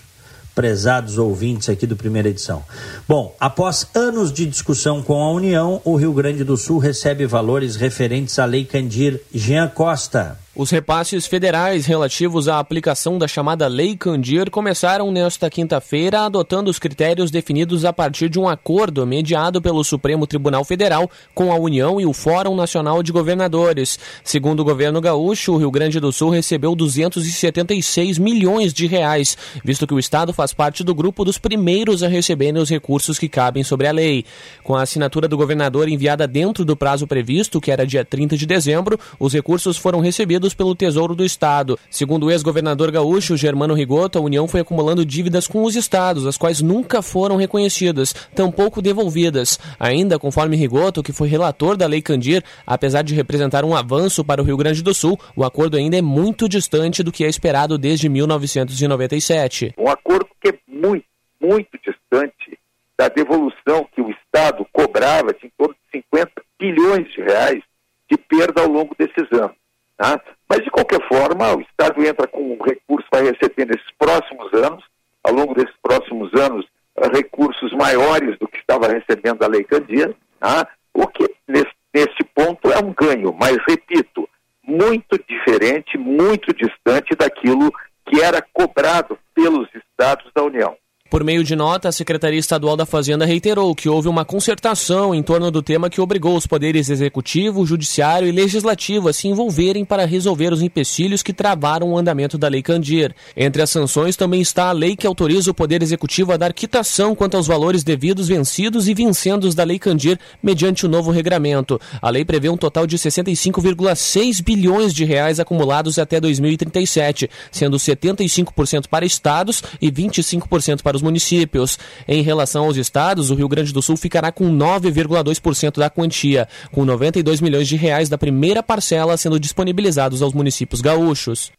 [0.59, 2.65] prezados ouvintes aqui do primeira edição.
[3.07, 7.77] Bom, após anos de discussão com a União, o Rio Grande do Sul recebe valores
[7.77, 10.37] referentes à Lei Candir Jean Costa.
[10.61, 16.81] Os repasses federais relativos à aplicação da chamada Lei Candir começaram nesta quinta-feira, adotando os
[16.81, 22.01] critérios definidos a partir de um acordo mediado pelo Supremo Tribunal Federal com a União
[22.01, 24.01] e o Fórum Nacional de Governadores.
[24.25, 29.87] Segundo o governo gaúcho, o Rio Grande do Sul recebeu 276 milhões de reais, visto
[29.87, 33.63] que o estado faz parte do grupo dos primeiros a receberem os recursos que cabem
[33.63, 34.25] sobre a lei.
[34.65, 38.45] Com a assinatura do governador enviada dentro do prazo previsto, que era dia 30 de
[38.45, 41.79] dezembro, os recursos foram recebidos pelo Tesouro do Estado.
[41.91, 46.37] Segundo o ex-governador gaúcho Germano Rigoto, a União foi acumulando dívidas com os estados, as
[46.37, 49.59] quais nunca foram reconhecidas, tampouco devolvidas.
[49.79, 54.41] Ainda, conforme Rigoto, que foi relator da Lei Candir, apesar de representar um avanço para
[54.41, 57.77] o Rio Grande do Sul, o acordo ainda é muito distante do que é esperado
[57.79, 59.75] desde 1997.
[59.79, 61.05] Um acordo que é muito,
[61.41, 62.59] muito distante
[62.99, 67.63] da devolução que o Estado cobrava de em torno de 50 bilhões de reais
[68.11, 69.57] de perda ao longo desses anos.
[69.97, 70.21] Tá?
[70.49, 74.83] Mas, de qualquer forma, o Estado entra com o recurso, vai receber nesses próximos anos,
[75.23, 80.15] ao longo desses próximos anos, eh, recursos maiores do que estava recebendo a Lei Candia,
[80.41, 80.67] tá?
[80.95, 84.29] o que, nesse, nesse ponto, é um ganho, mas, repito,
[84.63, 87.71] muito diferente, muito distante daquilo
[88.07, 90.77] que era cobrado pelos Estados da União.
[91.11, 95.23] Por meio de nota, a Secretaria Estadual da Fazenda reiterou que houve uma concertação em
[95.23, 100.05] torno do tema que obrigou os poderes executivo, judiciário e legislativo a se envolverem para
[100.05, 103.15] resolver os empecilhos que travaram o andamento da Lei Candir.
[103.35, 107.15] Entre as sanções também está a lei que autoriza o Poder Executivo a dar quitação
[107.15, 111.81] quanto aos valores devidos vencidos e vincendos da Lei Candir mediante o novo regramento.
[112.03, 118.89] A lei prevê um total de 65,6 bilhões de reais acumulados até 2037, sendo 75%
[118.89, 121.79] para estados e 25% para os municípios.
[122.07, 126.85] Em relação aos estados, o Rio Grande do Sul ficará com 9,2% da quantia, com
[126.85, 131.51] 92 milhões de reais da primeira parcela sendo disponibilizados aos municípios gaúchos.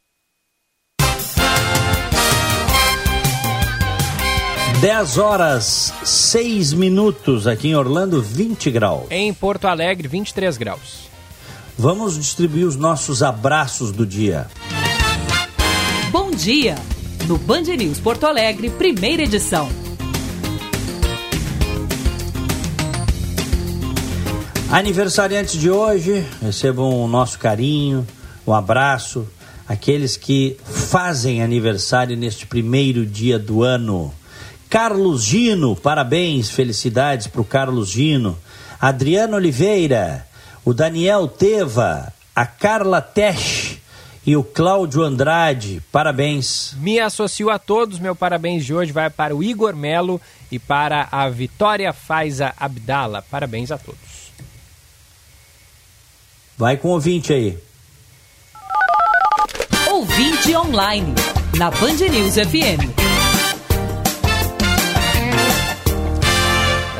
[4.81, 9.07] 10 horas 6 minutos aqui em Orlando, 20 graus.
[9.09, 11.09] Em Porto Alegre, 23 graus.
[11.77, 14.47] Vamos distribuir os nossos abraços do dia.
[16.11, 16.75] Bom dia!
[17.29, 19.69] No Band News Porto Alegre, primeira edição.
[24.71, 28.05] Aniversariantes de hoje, recebam o nosso carinho,
[28.47, 29.27] um abraço.
[29.67, 34.11] Aqueles que fazem aniversário neste primeiro dia do ano.
[34.67, 38.35] Carlos Gino, parabéns, felicidades para o Carlos Gino.
[38.81, 40.25] Adriano Oliveira,
[40.65, 43.68] o Daniel Teva, a Carla Tesch,
[44.25, 45.81] e o Cláudio Andrade.
[45.91, 46.73] Parabéns.
[46.77, 47.99] Me associo a todos.
[47.99, 50.19] Meu parabéns de hoje vai para o Igor Melo
[50.51, 53.23] e para a Vitória Faiza Abdala.
[53.29, 53.99] Parabéns a todos.
[56.57, 57.57] Vai com o ouvinte aí.
[59.89, 61.13] Ouvinte online,
[61.57, 63.09] na Band News FM.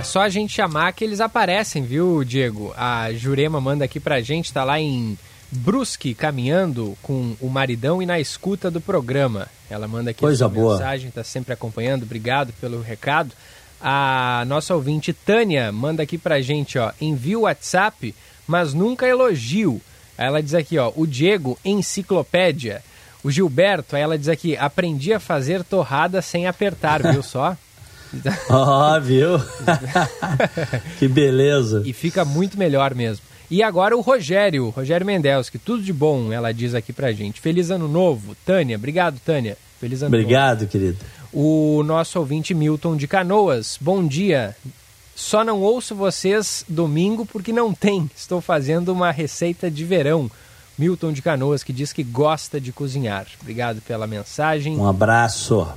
[0.09, 2.73] só a gente chamar que eles aparecem, viu, Diego?
[2.75, 5.15] A Jurema manda aqui pra gente, tá lá em
[5.51, 9.47] Brusque caminhando com o maridão e na escuta do programa.
[9.69, 10.73] Ela manda aqui Coisa boa.
[10.73, 12.03] mensagem, tá sempre acompanhando.
[12.03, 13.31] Obrigado pelo recado.
[13.81, 18.13] A nossa ouvinte Tânia manda aqui pra gente, ó, envia o WhatsApp,
[18.45, 19.81] mas nunca elogio.
[20.17, 22.83] Ela diz aqui, ó, o Diego, enciclopédia.
[23.23, 27.55] O Gilberto, ela diz aqui, aprendi a fazer torrada sem apertar, viu só?
[28.49, 29.39] Ó, oh, viu?
[30.97, 31.83] que beleza.
[31.85, 33.23] E fica muito melhor mesmo.
[33.49, 37.41] E agora o Rogério, Rogério Mendelski, tudo de bom, ela diz aqui pra gente.
[37.41, 38.35] Feliz ano novo.
[38.45, 39.57] Tânia, obrigado, Tânia.
[39.79, 40.71] Feliz ano obrigado, novo.
[40.71, 40.97] querido.
[41.33, 44.55] O nosso ouvinte Milton de Canoas, bom dia.
[45.15, 48.09] Só não ouço vocês domingo porque não tem.
[48.15, 50.29] Estou fazendo uma receita de verão.
[50.77, 53.27] Milton de Canoas, que diz que gosta de cozinhar.
[53.41, 54.77] Obrigado pela mensagem.
[54.77, 55.67] Um abraço.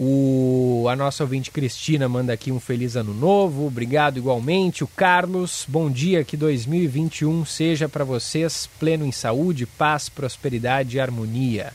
[0.00, 3.66] O, a nossa ouvinte Cristina manda aqui um feliz ano novo.
[3.66, 4.84] Obrigado igualmente.
[4.84, 6.22] O Carlos, bom dia.
[6.22, 11.72] Que 2021 seja para vocês pleno em saúde, paz, prosperidade e harmonia.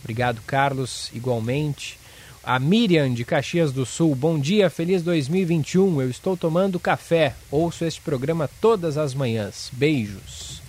[0.00, 1.98] Obrigado, Carlos, igualmente.
[2.44, 6.00] A Miriam de Caxias do Sul, bom dia, feliz 2021.
[6.00, 9.70] Eu estou tomando café, ouço este programa todas as manhãs.
[9.72, 10.62] Beijos.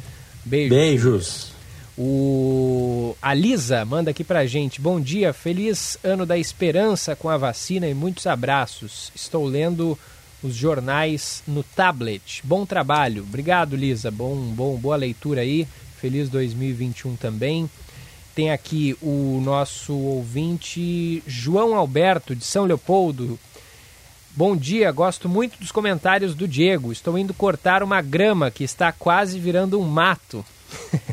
[0.43, 0.75] Beijos.
[0.75, 1.54] Beijos.
[1.97, 4.81] O a Lisa manda aqui pra gente.
[4.81, 9.11] Bom dia, feliz ano da esperança com a vacina e muitos abraços.
[9.15, 9.97] Estou lendo
[10.43, 12.41] os jornais no tablet.
[12.43, 13.23] Bom trabalho.
[13.23, 14.11] Obrigado, Lisa.
[14.11, 15.67] Bom, bom, boa leitura aí.
[15.99, 17.69] Feliz 2021 também.
[18.35, 23.39] Tem aqui o nosso ouvinte João Alberto de São Leopoldo.
[24.35, 26.91] Bom dia, gosto muito dos comentários do Diego.
[26.91, 30.45] Estou indo cortar uma grama que está quase virando um mato.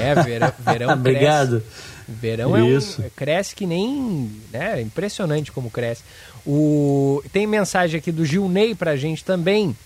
[0.00, 1.62] É, verão, verão Obrigado.
[2.08, 2.80] Verão é um,
[3.14, 4.30] cresce que nem.
[4.52, 6.02] Né, impressionante como cresce.
[6.44, 9.76] O, tem mensagem aqui do Gilney pra gente também,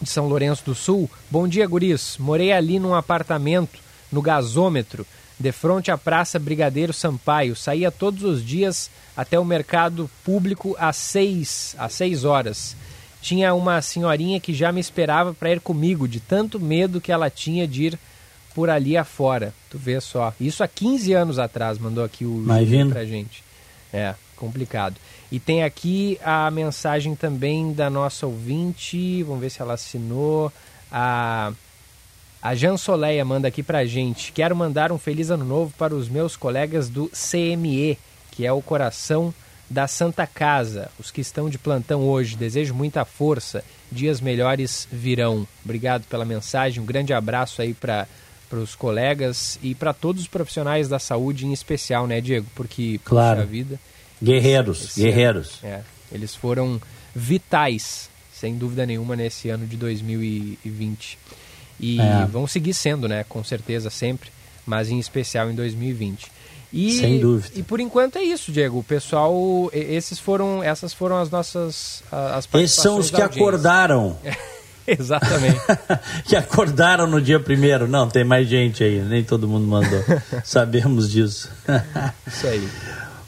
[0.00, 1.08] de São Lourenço do Sul.
[1.30, 2.16] Bom dia, guris.
[2.18, 3.78] Morei ali num apartamento,
[4.12, 5.06] no gasômetro,
[5.38, 7.56] de frente à Praça Brigadeiro Sampaio.
[7.56, 12.76] Saía todos os dias até o mercado público às seis, às seis horas.
[13.22, 17.30] Tinha uma senhorinha que já me esperava para ir comigo, de tanto medo que ela
[17.30, 17.98] tinha de ir
[18.56, 19.52] por ali afora.
[19.68, 20.32] Tu vê só.
[20.40, 22.90] Isso há 15 anos atrás, mandou aqui o Imagina.
[22.90, 23.44] pra gente.
[23.92, 24.96] É, complicado.
[25.30, 30.50] E tem aqui a mensagem também da nossa ouvinte, vamos ver se ela assinou.
[30.90, 31.52] A,
[32.40, 34.32] a Jan Soleia manda aqui pra gente.
[34.32, 37.98] Quero mandar um feliz ano novo para os meus colegas do CME,
[38.30, 39.34] que é o coração
[39.68, 42.36] da Santa Casa, os que estão de plantão hoje.
[42.36, 43.62] Desejo muita força.
[43.92, 45.46] Dias melhores virão.
[45.62, 46.82] Obrigado pela mensagem.
[46.82, 48.08] Um grande abraço aí para
[48.48, 52.46] para os colegas e para todos os profissionais da saúde em especial, né, Diego?
[52.54, 53.40] Porque, claro.
[53.40, 53.80] puxa vida...
[54.22, 55.58] Guerreiros, esse guerreiros.
[55.62, 56.80] Ano, é, eles foram
[57.14, 61.18] vitais, sem dúvida nenhuma, nesse ano de 2020.
[61.78, 62.24] E é.
[62.24, 64.30] vão seguir sendo, né, com certeza, sempre,
[64.64, 66.36] mas em especial em 2020.
[66.72, 67.58] E, Sem dúvida.
[67.58, 68.78] E por enquanto é isso, Diego.
[68.78, 74.18] O pessoal, esses foram, essas foram as nossas as Esses são os que acordaram.
[74.98, 75.60] Exatamente.
[76.24, 77.88] que acordaram no dia primeiro.
[77.88, 80.02] Não, tem mais gente aí, nem todo mundo mandou.
[80.44, 81.50] Sabemos disso.
[82.26, 82.68] Isso aí.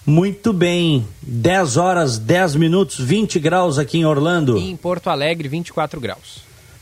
[0.06, 1.06] Muito bem.
[1.22, 4.56] 10 horas, 10 minutos, 20 graus aqui em Orlando.
[4.56, 6.38] E em Porto Alegre, 24 graus.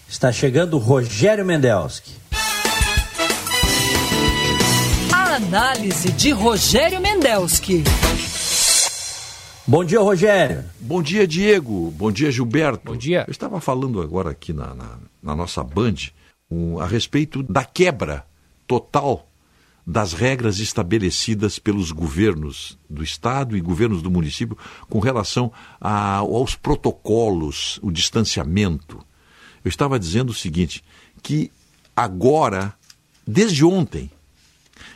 [0.09, 2.12] Está chegando o Rogério Mendelski.
[5.12, 7.83] A análise de Rogério Mendelski.
[9.68, 10.64] Bom dia, Rogério.
[10.79, 11.90] Bom dia, Diego.
[11.90, 12.92] Bom dia, Gilberto.
[12.92, 13.24] Bom dia.
[13.26, 15.96] Eu estava falando agora aqui na, na, na nossa Band
[16.48, 18.24] um, a respeito da quebra
[18.64, 19.29] total
[19.85, 24.57] das regras estabelecidas pelos governos do Estado e governos do município
[24.88, 25.50] com relação
[25.81, 29.05] a, aos protocolos, o distanciamento.
[29.64, 30.85] Eu estava dizendo o seguinte,
[31.24, 31.50] que
[31.94, 32.72] agora,
[33.26, 34.12] desde ontem,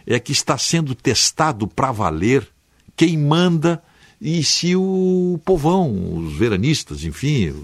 [0.06, 2.48] é que está sendo testado para valer
[2.96, 3.82] quem manda
[4.20, 7.54] e se o povão, os veranistas, enfim,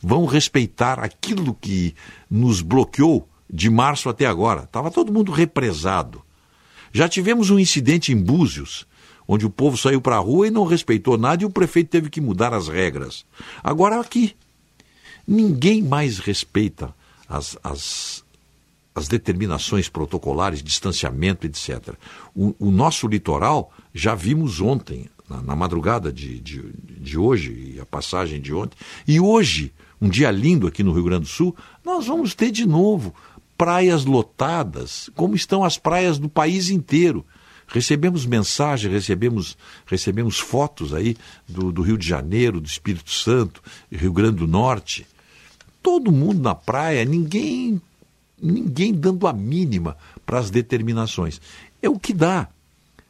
[0.00, 1.94] vão respeitar aquilo que
[2.30, 4.62] nos bloqueou de março até agora.
[4.62, 6.22] Estava todo mundo represado.
[6.92, 8.86] Já tivemos um incidente em Búzios,
[9.26, 12.08] onde o povo saiu para a rua e não respeitou nada e o prefeito teve
[12.08, 13.24] que mudar as regras.
[13.62, 14.36] Agora aqui,
[15.26, 16.94] ninguém mais respeita
[17.28, 18.24] as, as,
[18.94, 21.94] as determinações protocolares, distanciamento, etc.
[22.32, 26.62] O, o nosso litoral, já vimos ontem, na, na madrugada de, de,
[27.00, 28.76] de hoje e a passagem de ontem.
[29.06, 31.54] E hoje, um dia lindo aqui no Rio Grande do Sul,
[31.84, 33.14] nós vamos ter de novo
[33.56, 37.24] praias lotadas, como estão as praias do país inteiro.
[37.66, 39.56] Recebemos mensagem, recebemos,
[39.86, 41.16] recebemos fotos aí
[41.48, 45.06] do, do Rio de Janeiro, do Espírito Santo, Rio Grande do Norte.
[45.82, 47.80] todo mundo na praia, ninguém
[48.40, 49.96] ninguém dando a mínima
[50.26, 51.40] para as determinações.
[51.80, 52.48] É o que dá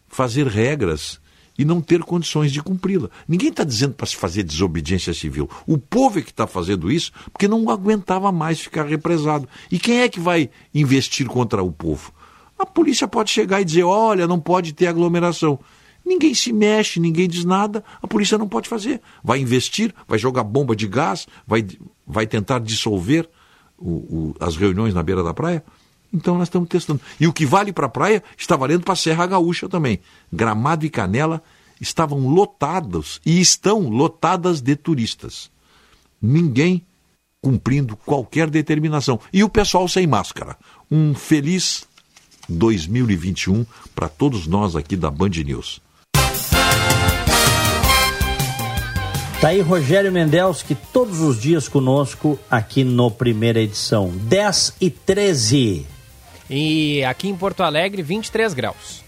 [0.08, 1.20] fazer regras
[1.58, 3.08] e não ter condições de cumpri-la.
[3.28, 5.48] Ninguém está dizendo para se fazer desobediência civil.
[5.66, 9.48] O povo é que está fazendo isso porque não aguentava mais ficar represado.
[9.70, 12.12] E quem é que vai investir contra o povo?
[12.58, 15.58] A polícia pode chegar e dizer: olha, não pode ter aglomeração.
[16.04, 19.00] Ninguém se mexe, ninguém diz nada, a polícia não pode fazer.
[19.22, 21.66] Vai investir, vai jogar bomba de gás, vai,
[22.06, 23.28] vai tentar dissolver
[23.78, 25.64] o, o, as reuniões na beira da praia.
[26.14, 27.00] Então nós estamos testando.
[27.18, 29.98] E o que vale para a praia está valendo para a Serra Gaúcha também.
[30.32, 31.42] Gramado e Canela
[31.80, 35.50] estavam lotados e estão lotadas de turistas.
[36.22, 36.86] Ninguém
[37.42, 39.18] cumprindo qualquer determinação.
[39.32, 40.56] E o pessoal sem máscara.
[40.88, 41.84] Um feliz
[42.48, 45.82] 2021 para todos nós aqui da Band News.
[49.40, 55.93] Tá aí Rogério Mendelski todos os dias conosco aqui no primeira edição, 10 e 13.
[56.48, 59.02] E aqui em Porto Alegre, 23 graus.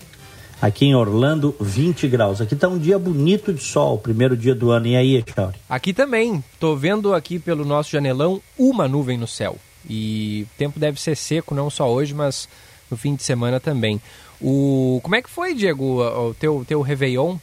[0.60, 2.40] Aqui em Orlando, 20 graus.
[2.40, 4.86] Aqui tá um dia bonito de sol, primeiro dia do ano.
[4.86, 5.56] E aí, Chauri?
[5.68, 6.42] Aqui também.
[6.58, 9.58] Tô vendo aqui pelo nosso janelão uma nuvem no céu.
[9.88, 12.48] E o tempo deve ser seco, não só hoje, mas
[12.90, 14.00] no fim de semana também.
[14.40, 14.98] O...
[15.02, 17.36] Como é que foi, Diego, o teu, teu Réveillon?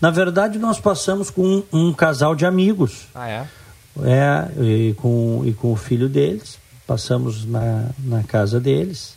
[0.00, 3.08] Na verdade, nós passamos com um, um casal de amigos.
[3.14, 3.46] Ah, é?
[4.02, 6.58] É, e com, e com o filho deles.
[6.90, 9.16] Passamos na, na casa deles.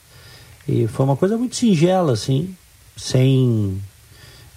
[0.67, 2.55] E foi uma coisa muito singela, assim,
[2.95, 3.81] sem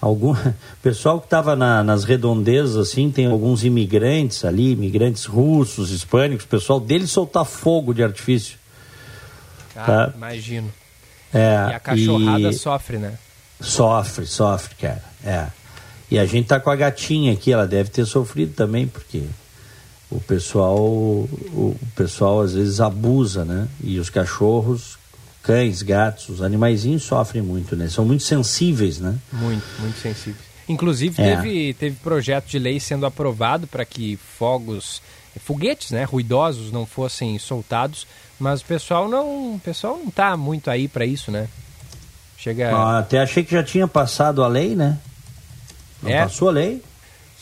[0.00, 0.34] algum
[0.82, 6.78] pessoal que estava na, nas redondezas assim tem alguns imigrantes ali imigrantes russos hispânicos pessoal
[6.78, 8.58] deles soltar fogo de artifício
[9.74, 10.12] ah, tá?
[10.14, 10.70] imagino
[11.32, 12.52] é, e a cachorrada e...
[12.52, 13.14] sofre né
[13.58, 15.46] sofre sofre cara é
[16.10, 19.24] e a gente tá com a gatinha aqui, ela deve ter sofrido também, porque
[20.10, 23.68] o pessoal, o pessoal às vezes abusa, né?
[23.82, 24.98] E os cachorros,
[25.42, 27.88] cães, gatos, os animaizinhos sofrem muito, né?
[27.88, 29.16] São muito sensíveis, né?
[29.32, 30.44] Muito, muito sensíveis.
[30.68, 31.36] Inclusive é.
[31.36, 35.00] teve, teve projeto de lei sendo aprovado para que fogos,
[35.40, 38.06] foguetes, né, ruidosos não fossem soltados,
[38.38, 41.48] mas o pessoal não, o pessoal não tá muito aí para isso, né?
[42.36, 42.74] Chega.
[42.74, 44.98] Ah, até achei que já tinha passado a lei, né?
[46.02, 46.22] Não é.
[46.22, 46.82] passou a lei?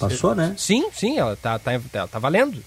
[0.09, 0.55] Passou, né?
[0.57, 2.63] Sim, sim, ela tá, tá, tá, tá valendo.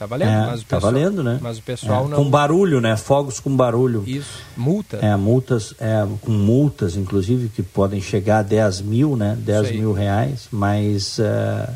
[0.00, 1.38] Tá valendo, é, mas o tá pessoal, valendo, né?
[1.42, 2.16] Mas o pessoal é, não.
[2.16, 2.96] Com barulho, né?
[2.96, 4.02] Fogos com barulho.
[4.06, 4.96] Isso, multa.
[4.96, 9.36] É, multas, é, com multas, inclusive, que podem chegar a 10 mil, né?
[9.38, 11.18] 10 mil reais, mas.
[11.18, 11.70] Uh...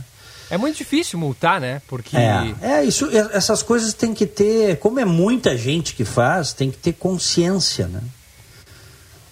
[0.48, 1.82] É muito difícil multar, né?
[1.86, 2.16] Porque.
[2.16, 4.78] É, é, isso, essas coisas tem que ter.
[4.78, 8.00] Como é muita gente que faz, tem que ter consciência, né?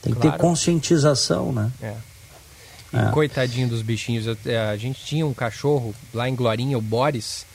[0.03, 0.37] Tem que claro.
[0.37, 1.70] ter conscientização, né?
[1.81, 1.95] É.
[2.93, 3.11] É.
[3.11, 4.26] Coitadinho dos bichinhos.
[4.47, 7.47] É, a gente tinha um cachorro lá em Glorinha, o Boris.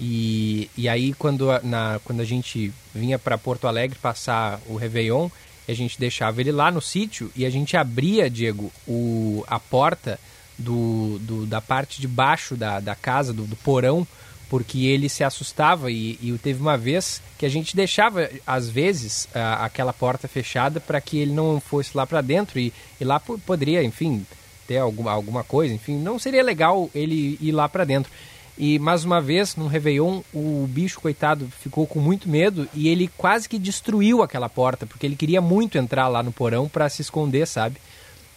[0.00, 5.28] E, e aí, quando, na, quando a gente vinha para Porto Alegre passar o Réveillon,
[5.68, 10.18] a gente deixava ele lá no sítio e a gente abria, Diego, o, a porta
[10.58, 14.06] do, do, da parte de baixo da, da casa, do, do porão,
[14.48, 15.90] porque ele se assustava.
[15.90, 20.78] E, e, teve uma vez que a gente deixava, às vezes, a, aquela porta fechada
[20.78, 24.24] para que ele não fosse lá para dentro e, e lá poderia, enfim
[24.66, 28.10] ter alguma, alguma coisa, enfim, não seria legal ele ir lá para dentro.
[28.58, 33.10] E mais uma vez, no Réveillon, o bicho, coitado, ficou com muito medo e ele
[33.16, 37.02] quase que destruiu aquela porta, porque ele queria muito entrar lá no porão para se
[37.02, 37.76] esconder, sabe?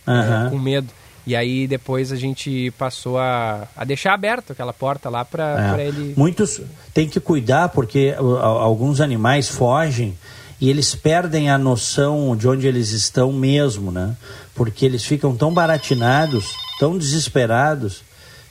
[0.05, 0.47] Uhum.
[0.47, 0.89] É, com medo.
[1.25, 5.87] E aí depois a gente passou a, a deixar aberta aquela porta lá para é.
[5.87, 6.13] ele.
[6.17, 6.59] Muitos
[6.93, 10.17] têm que cuidar porque alguns animais fogem
[10.59, 14.15] e eles perdem a noção de onde eles estão mesmo, né?
[14.59, 18.03] Porque eles ficam tão baratinados, tão desesperados,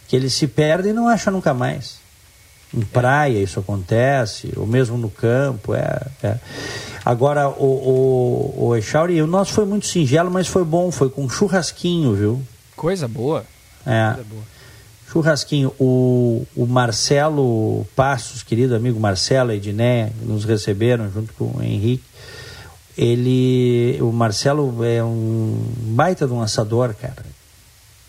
[0.09, 1.99] que eles se perdem e não acham nunca mais.
[2.73, 5.75] Em praia isso acontece, ou mesmo no campo.
[5.75, 6.39] É, é.
[7.05, 11.29] Agora, o, o, o Echauri, o nosso foi muito singelo, mas foi bom, foi com
[11.29, 12.43] churrasquinho, viu?
[12.75, 13.45] Coisa boa.
[13.85, 14.15] É.
[14.15, 14.43] Coisa boa.
[15.13, 22.05] Churrasquinho, o, o Marcelo Passos, querido amigo Marcelo Edné, nos receberam junto com o Henrique.
[22.99, 25.57] Ele, o Marcelo é um
[25.95, 27.25] baita de um assador, cara.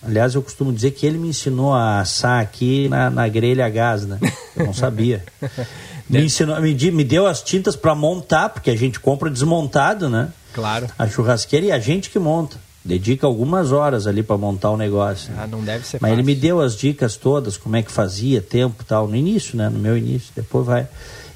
[0.02, 3.70] Aliás, eu costumo dizer que ele me ensinou a assar aqui na, na grelha a
[3.70, 4.18] gás, né?
[4.58, 5.24] Eu não sabia.
[6.10, 10.30] me, ensinou, me, me deu as tintas para montar, porque a gente compra desmontado, né?
[10.54, 10.88] Claro.
[10.98, 15.32] A churrasqueira e a gente que monta dedica algumas horas ali para montar o negócio.
[15.38, 16.16] Ah, não deve ser Mas fácil.
[16.16, 19.70] ele me deu as dicas todas, como é que fazia, tempo tal, no início, né?
[19.70, 20.88] No meu início, depois vai.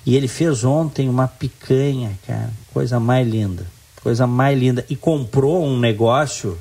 [0.05, 3.65] E ele fez ontem uma picanha, cara, coisa mais linda,
[4.01, 4.85] coisa mais linda.
[4.89, 6.57] E comprou um negócio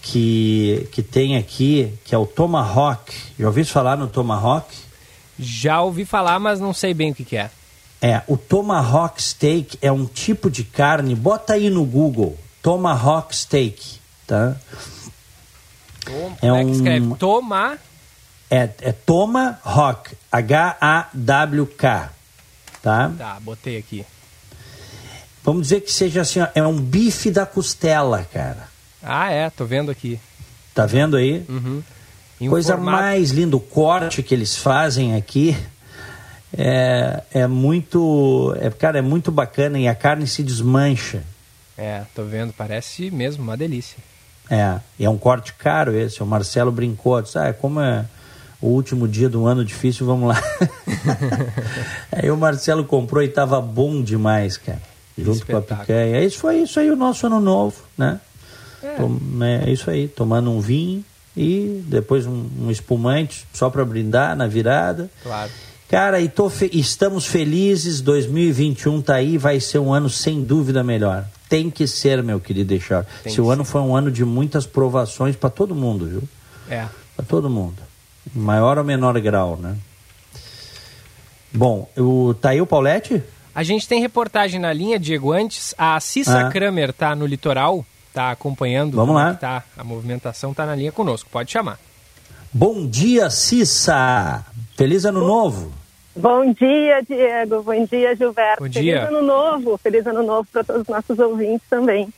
[0.00, 3.14] que, que tem aqui, que é o Tomahawk.
[3.38, 4.74] Já ouviu falar no Tomahawk?
[5.38, 7.50] Já ouvi falar, mas não sei bem o que, que é.
[8.00, 13.98] É, o tomahawk steak é um tipo de carne, bota aí no Google, tomahawk steak,
[14.26, 14.56] tá?
[16.04, 17.14] Tom, é, é que escreve?
[17.14, 17.78] Toma...
[18.50, 22.12] É, é tomahawk, H-A-W-K,
[22.84, 23.10] tá?
[23.16, 24.04] Tá, botei aqui.
[25.42, 28.68] Vamos dizer que seja assim, ó, é um bife da costela, cara.
[29.02, 30.20] Ah, é, tô vendo aqui.
[30.74, 31.44] Tá vendo aí?
[31.48, 31.82] Uhum.
[32.50, 32.98] Coisa formato...
[32.98, 35.56] mais linda, o corte que eles fazem aqui
[36.52, 38.54] é, é muito.
[38.60, 41.22] É, cara, é muito bacana e a carne se desmancha.
[41.78, 43.96] É, tô vendo, parece mesmo uma delícia.
[44.50, 46.22] É, e é um corte caro esse.
[46.22, 48.04] O Marcelo brincou, disse, ah, como é
[48.60, 50.42] o último dia do ano difícil, vamos lá.
[52.12, 54.80] aí o Marcelo comprou e tava bom demais, cara.
[55.16, 56.20] Junto com a picanha.
[56.22, 58.20] Isso foi isso aí o nosso ano novo, né?
[58.82, 58.94] É.
[58.96, 61.04] Tom, é isso aí, tomando um vinho
[61.36, 65.10] e depois um, um espumante só para brindar na virada.
[65.22, 65.50] Claro.
[65.88, 70.82] Cara, e tô fe estamos felizes, 2021 tá aí, vai ser um ano sem dúvida
[70.82, 71.24] melhor.
[71.48, 73.06] Tem que ser, meu querido deixar.
[73.28, 76.22] Se o ano foi um ano de muitas provações para todo mundo, viu?
[76.68, 76.86] É.
[77.16, 77.76] Para todo mundo.
[78.32, 79.76] Maior ou menor grau, né?
[81.52, 83.22] Bom, o, tá aí o Paulette?
[83.54, 85.32] A gente tem reportagem na linha, Diego.
[85.32, 86.50] Antes, a Cissa ah.
[86.50, 88.96] Kramer tá no litoral, tá acompanhando.
[88.96, 89.34] Vamos lá.
[89.34, 91.30] Tá, a movimentação tá na linha conosco.
[91.30, 91.78] Pode chamar.
[92.52, 94.44] Bom dia, Cissa.
[94.76, 95.72] Feliz ano novo.
[96.16, 97.62] Bom dia, Diego.
[97.62, 98.62] Bom dia, Gilberto.
[98.62, 99.00] Bom dia.
[99.00, 99.78] Feliz ano novo.
[99.78, 102.12] Feliz ano novo para todos os nossos ouvintes também.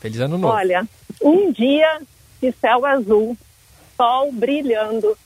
[0.00, 0.52] Feliz ano novo.
[0.52, 0.86] Olha,
[1.22, 2.00] um dia
[2.42, 3.36] de céu azul,
[3.96, 5.16] sol brilhando.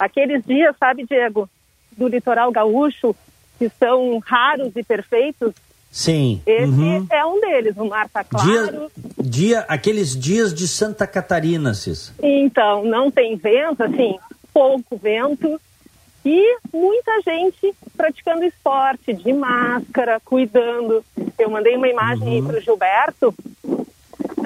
[0.00, 1.46] Aqueles dias, sabe, Diego,
[1.94, 3.14] do litoral gaúcho,
[3.58, 5.52] que são raros e perfeitos.
[5.90, 6.40] Sim.
[6.46, 7.06] Esse uhum.
[7.10, 8.46] é um deles, o mar tá claro.
[8.46, 12.14] Dia, dia, aqueles dias de Santa Catarina, Cis.
[12.22, 14.18] Então, não tem vento, assim,
[14.54, 15.60] pouco vento.
[16.24, 21.04] E muita gente praticando esporte, de máscara, cuidando.
[21.38, 22.32] Eu mandei uma imagem uhum.
[22.34, 23.34] aí para o Gilberto.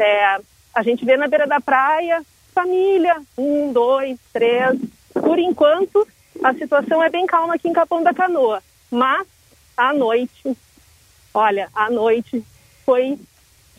[0.01, 0.41] É,
[0.75, 4.77] a gente vê na beira da praia, família, um, dois, três.
[5.15, 6.07] Por enquanto,
[6.43, 8.63] a situação é bem calma aqui em Capão da Canoa.
[8.91, 9.27] Mas,
[9.77, 10.57] à noite,
[11.33, 12.45] olha, à noite
[12.85, 13.19] foi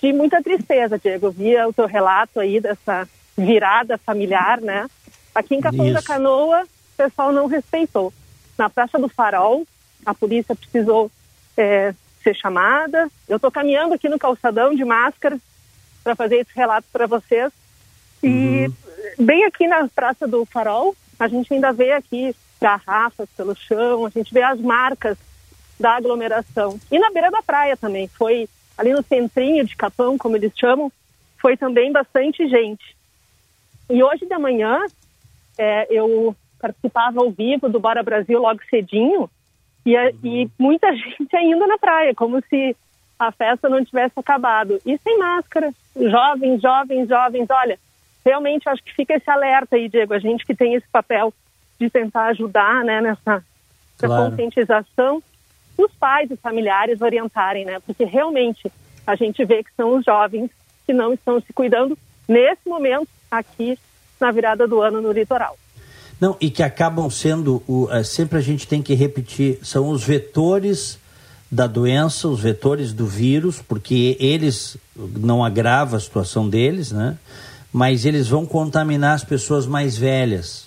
[0.02, 1.28] de muita tristeza, Diego.
[1.28, 3.08] Eu via o teu relato aí dessa
[3.38, 4.88] virada familiar, né?
[5.34, 5.94] Aqui em Capão Isso.
[5.94, 8.14] da Canoa, o pessoal não respeitou.
[8.58, 9.68] Na Praça do Farol,
[10.06, 11.12] a polícia precisou
[11.58, 13.10] é, ser chamada.
[13.28, 15.38] Eu estou caminhando aqui no calçadão de máscara
[16.04, 17.52] para fazer esse relato para vocês.
[18.24, 19.26] E uhum.
[19.26, 24.10] bem aqui na Praça do Farol, a gente ainda vê aqui garrafas pelo chão, a
[24.10, 25.18] gente vê as marcas
[25.80, 26.80] da aglomeração.
[26.92, 28.48] E na beira da praia também, foi
[28.78, 30.92] ali no centrinho de Capão, como eles chamam,
[31.40, 32.96] foi também bastante gente.
[33.90, 34.80] E hoje de manhã,
[35.58, 39.30] é, eu participava ao vivo do Bora Brasil logo cedinho,
[39.86, 42.76] e, e muita gente ainda na praia, como se
[43.20, 44.80] a festa não tivesse acabado.
[44.86, 47.80] E sem máscara, jovens, jovens, jovens, olha,
[48.26, 51.34] realmente acho que fica esse alerta aí, Diego, a gente que tem esse papel
[51.80, 53.44] de tentar ajudar né, nessa,
[53.98, 54.32] claro.
[54.32, 55.22] conscientização,
[55.78, 57.80] os pais e familiares orientarem, né?
[57.86, 58.72] Porque realmente
[59.06, 60.50] a gente vê que são os jovens
[60.86, 61.98] que não estão se cuidando
[62.28, 63.78] nesse momento aqui
[64.20, 65.58] na virada do ano no litoral.
[66.20, 70.04] Não, e que acabam sendo, o, é, sempre a gente tem que repetir, são os
[70.04, 70.98] vetores
[71.52, 77.18] da doença, os vetores do vírus, porque eles não agravam a situação deles, né?
[77.76, 80.66] Mas eles vão contaminar as pessoas mais velhas,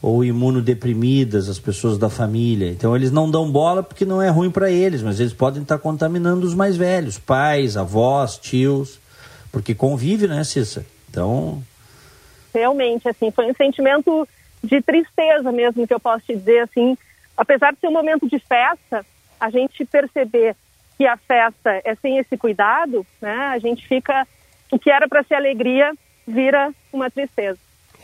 [0.00, 2.70] ou imunodeprimidas, as pessoas da família.
[2.70, 5.80] Então eles não dão bola porque não é ruim para eles, mas eles podem estar
[5.80, 9.00] contaminando os mais velhos, pais, avós, tios,
[9.50, 10.86] porque convive, né, Cissa?
[11.10, 11.60] Então.
[12.54, 14.28] Realmente, assim, foi um sentimento
[14.62, 16.96] de tristeza mesmo que eu posso te dizer, assim,
[17.36, 19.04] apesar de ser um momento de festa,
[19.40, 20.54] a gente perceber
[20.96, 23.48] que a festa é sem esse cuidado, né?
[23.52, 24.24] A gente fica,
[24.70, 25.92] o que era para ser alegria
[26.28, 27.58] vira uma tristeza.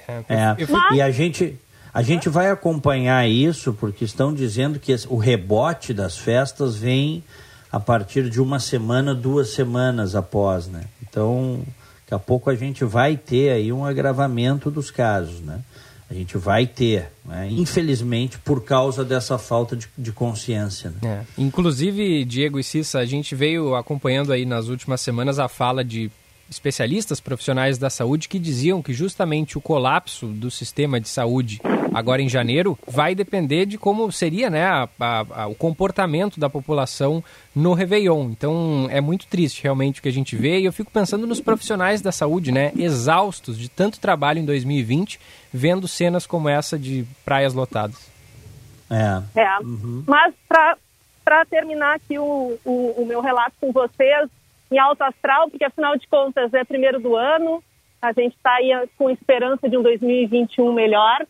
[0.08, 0.94] É, é.
[0.94, 1.58] e a gente
[1.94, 7.22] a gente vai acompanhar isso porque estão dizendo que o rebote das festas vem
[7.70, 10.84] a partir de uma semana, duas semanas após, né?
[11.00, 11.62] Então,
[12.00, 15.60] daqui a pouco a gente vai ter aí um agravamento dos casos, né?
[16.10, 17.48] A gente vai ter, né?
[17.50, 20.92] infelizmente, por causa dessa falta de, de consciência.
[21.00, 21.24] Né?
[21.38, 21.40] É.
[21.40, 26.10] Inclusive, Diego e Cissa, a gente veio acompanhando aí nas últimas semanas a fala de
[26.50, 31.60] especialistas profissionais da saúde que diziam que justamente o colapso do sistema de saúde
[31.92, 36.50] agora em janeiro vai depender de como seria né, a, a, a, o comportamento da
[36.50, 37.22] população
[37.54, 38.30] no Réveillon.
[38.30, 41.40] Então é muito triste realmente o que a gente vê e eu fico pensando nos
[41.40, 45.20] profissionais da saúde, né, exaustos de tanto trabalho em 2020,
[45.52, 48.12] vendo cenas como essa de praias lotadas.
[48.90, 49.40] É.
[49.40, 49.58] é.
[49.60, 50.04] Uhum.
[50.06, 50.76] Mas para
[51.24, 54.28] para terminar aqui o, o, o meu relato com vocês
[54.74, 57.62] em alto astral, porque afinal de contas é primeiro do ano,
[58.02, 61.24] a gente está aí com esperança de um 2021 melhor.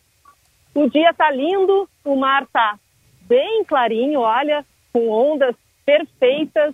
[0.73, 2.77] O dia está lindo, o mar está
[3.21, 6.73] bem clarinho, olha, com ondas perfeitas.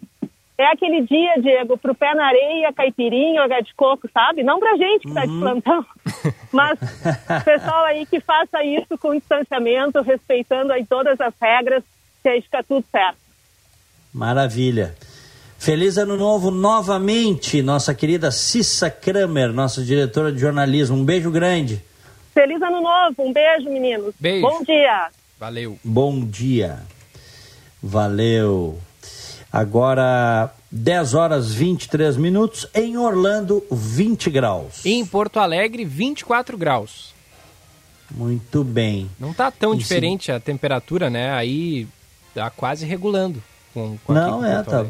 [0.58, 4.44] É aquele dia, Diego, para o pé na areia, caipirinha, água de coco, sabe?
[4.44, 5.34] Não para gente que está uhum.
[5.34, 5.86] de plantão,
[6.54, 6.80] mas
[7.44, 11.84] pessoal aí que faça isso com distanciamento, respeitando aí todas as regras,
[12.24, 13.18] que aí fica tudo certo.
[14.14, 14.96] Maravilha.
[15.62, 20.98] Feliz Ano Novo novamente, nossa querida Cissa Kramer, nossa diretora de jornalismo.
[20.98, 21.80] Um beijo grande.
[22.34, 24.16] Feliz Ano Novo, um beijo, meninos.
[24.20, 24.42] Beijo.
[24.42, 25.10] Bom dia.
[25.40, 25.78] Valeu.
[25.84, 26.80] Bom dia.
[27.80, 28.80] Valeu.
[29.54, 32.68] Agora, 10 horas 23 minutos.
[32.74, 34.84] Em Orlando, 20 graus.
[34.84, 37.14] Em Porto Alegre, 24 graus.
[38.10, 39.12] Muito bem.
[39.20, 41.32] Não tá tão diferente a temperatura, né?
[41.34, 41.88] Aí
[42.34, 43.44] tá quase regulando.
[43.74, 44.86] Com, com Não, é, tá,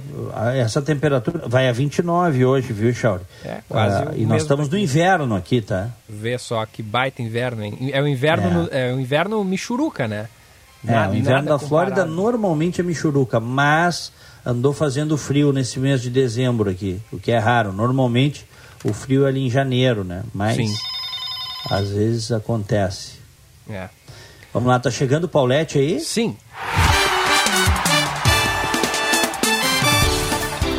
[0.55, 3.23] essa temperatura vai a 29 hoje, viu, Chauri?
[3.45, 4.03] É, quase.
[4.03, 5.89] Uh, e nós estamos no inverno aqui, tá?
[6.09, 7.91] Vê só que baita inverno, hein?
[7.93, 8.53] É o inverno, é.
[8.53, 10.27] No, é o inverno michuruca, né?
[10.84, 14.11] Nada, é, o inverno da Flórida normalmente é michuruca, mas
[14.43, 17.71] andou fazendo frio nesse mês de dezembro aqui, o que é raro.
[17.71, 18.47] Normalmente
[18.84, 20.23] o frio é ali em janeiro, né?
[20.34, 20.73] Mas Sim.
[21.69, 23.19] às vezes acontece.
[23.69, 23.89] É.
[24.51, 25.99] Vamos lá, tá chegando o Paulette aí?
[25.99, 26.36] Sim.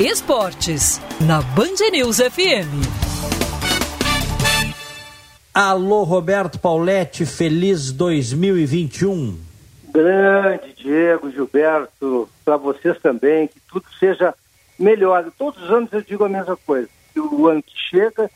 [0.00, 2.66] Esportes, na Band News FM.
[5.54, 9.38] Alô, Roberto Pauletti, feliz 2021.
[9.92, 14.34] Grande Diego, Gilberto, para vocês também, que tudo seja
[14.78, 15.30] melhor.
[15.38, 18.30] Todos os anos eu digo a mesma coisa, que o ano que chega,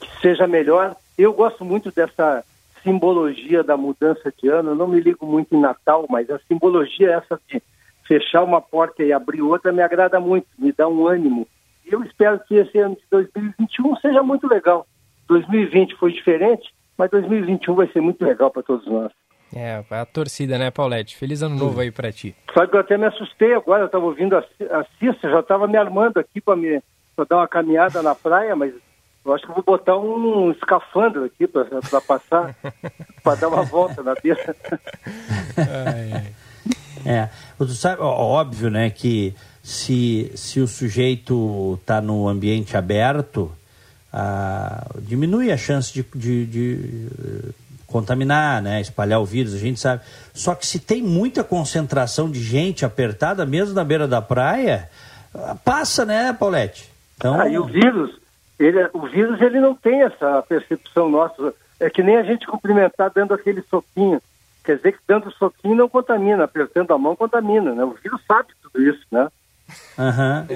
[0.00, 0.96] que seja melhor.
[1.18, 2.44] Eu gosto muito dessa
[2.82, 7.10] simbologia da mudança de ano, eu não me ligo muito em Natal, mas a simbologia
[7.10, 7.60] é essa de
[8.06, 11.46] fechar uma porta e abrir outra me agrada muito, me dá um ânimo.
[11.84, 14.86] E eu espero que esse ano de 2021 seja muito legal.
[15.28, 19.12] 2020 foi diferente, mas 2021 vai ser muito legal para todos nós.
[19.54, 21.16] É, a torcida, né, Paulette?
[21.16, 22.34] Feliz ano novo aí para ti.
[22.52, 25.68] Sabe que eu até me assustei agora, eu estava ouvindo a, a Cissa, já estava
[25.68, 26.82] me armando aqui para me
[27.14, 28.74] pra dar uma caminhada na praia, mas
[29.24, 32.54] eu acho que vou botar um escafandro aqui para passar,
[33.24, 34.54] para dar uma volta na beira.
[35.56, 36.32] ai, ai.
[37.04, 37.28] É,
[37.68, 43.52] sabe, óbvio, né, que se, se o sujeito está no ambiente aberto,
[44.12, 47.54] ah, diminui a chance de, de, de uh,
[47.86, 50.02] contaminar, né, espalhar o vírus, a gente sabe.
[50.32, 54.88] Só que se tem muita concentração de gente apertada, mesmo na beira da praia,
[55.64, 56.90] passa, né, Paulette?
[57.16, 57.40] Então...
[57.40, 58.18] Ah, e o vírus,
[58.58, 61.52] ele, o vírus ele não tem essa percepção nossa.
[61.78, 64.20] É que nem a gente cumprimentar dando aquele soquinho.
[64.66, 67.84] Quer dizer que dando soquinho não contamina, apertando a mão contamina, né?
[67.84, 69.28] O vírus sabe tudo isso, né?
[69.96, 70.46] Uhum.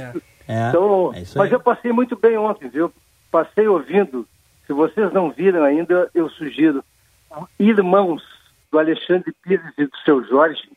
[0.48, 0.68] É.
[0.68, 2.92] Então, é mas eu passei muito bem ontem, viu?
[3.30, 4.26] Passei ouvindo.
[4.66, 6.84] Se vocês não viram ainda, eu sugiro.
[7.56, 8.20] Irmãos,
[8.72, 10.68] do Alexandre Pires e do seu Jorge,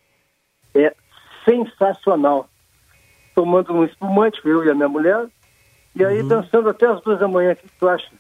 [0.76, 0.94] é
[1.44, 2.48] sensacional.
[3.34, 5.26] Tomando um espumante, eu e a minha mulher,
[5.96, 6.28] e aí uhum.
[6.28, 7.54] dançando até as duas da manhã.
[7.54, 8.12] O que tu acha?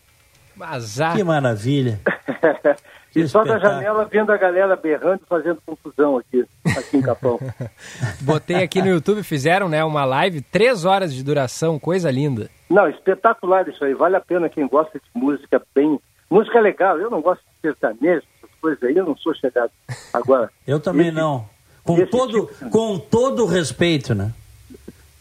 [0.60, 1.16] Azar.
[1.16, 2.00] Que maravilha.
[3.16, 6.46] e só da janela vendo a galera berrando, fazendo confusão aqui,
[6.78, 7.40] aqui em Capão.
[8.22, 12.50] Botei aqui no YouTube, fizeram né, uma live, três horas de duração, coisa linda.
[12.70, 16.00] Não, espetacular isso aí, vale a pena quem gosta de música bem.
[16.30, 19.72] Música legal, eu não gosto de sertanejo, essas coisas aí, eu não sou chegado.
[20.12, 20.50] Agora.
[20.66, 21.48] eu também esse, não.
[21.84, 22.70] Com todo, tipo...
[22.70, 24.32] com todo respeito, né?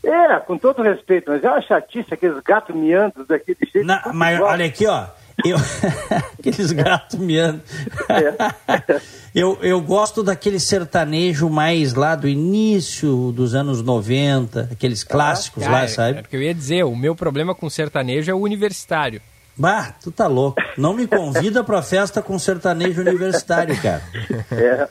[0.02, 3.86] É, com todo respeito, mas é uma chatice aqueles gatos miando daquele jeito.
[3.86, 4.50] Na, mas igual.
[4.50, 5.06] olha aqui, ó.
[5.44, 5.56] Eu...
[6.38, 7.60] Aqueles gatos miando.
[8.08, 9.00] É.
[9.34, 15.70] eu, eu gosto daquele sertanejo mais lá do início dos anos 90, aqueles clássicos ah,
[15.70, 16.18] lá, sabe?
[16.18, 19.20] É porque eu ia dizer, o meu problema com sertanejo é o universitário.
[19.62, 20.60] Bah, tu tá louco.
[20.76, 24.02] Não me convida pra festa com sertanejo universitário, cara.
[24.50, 24.88] É.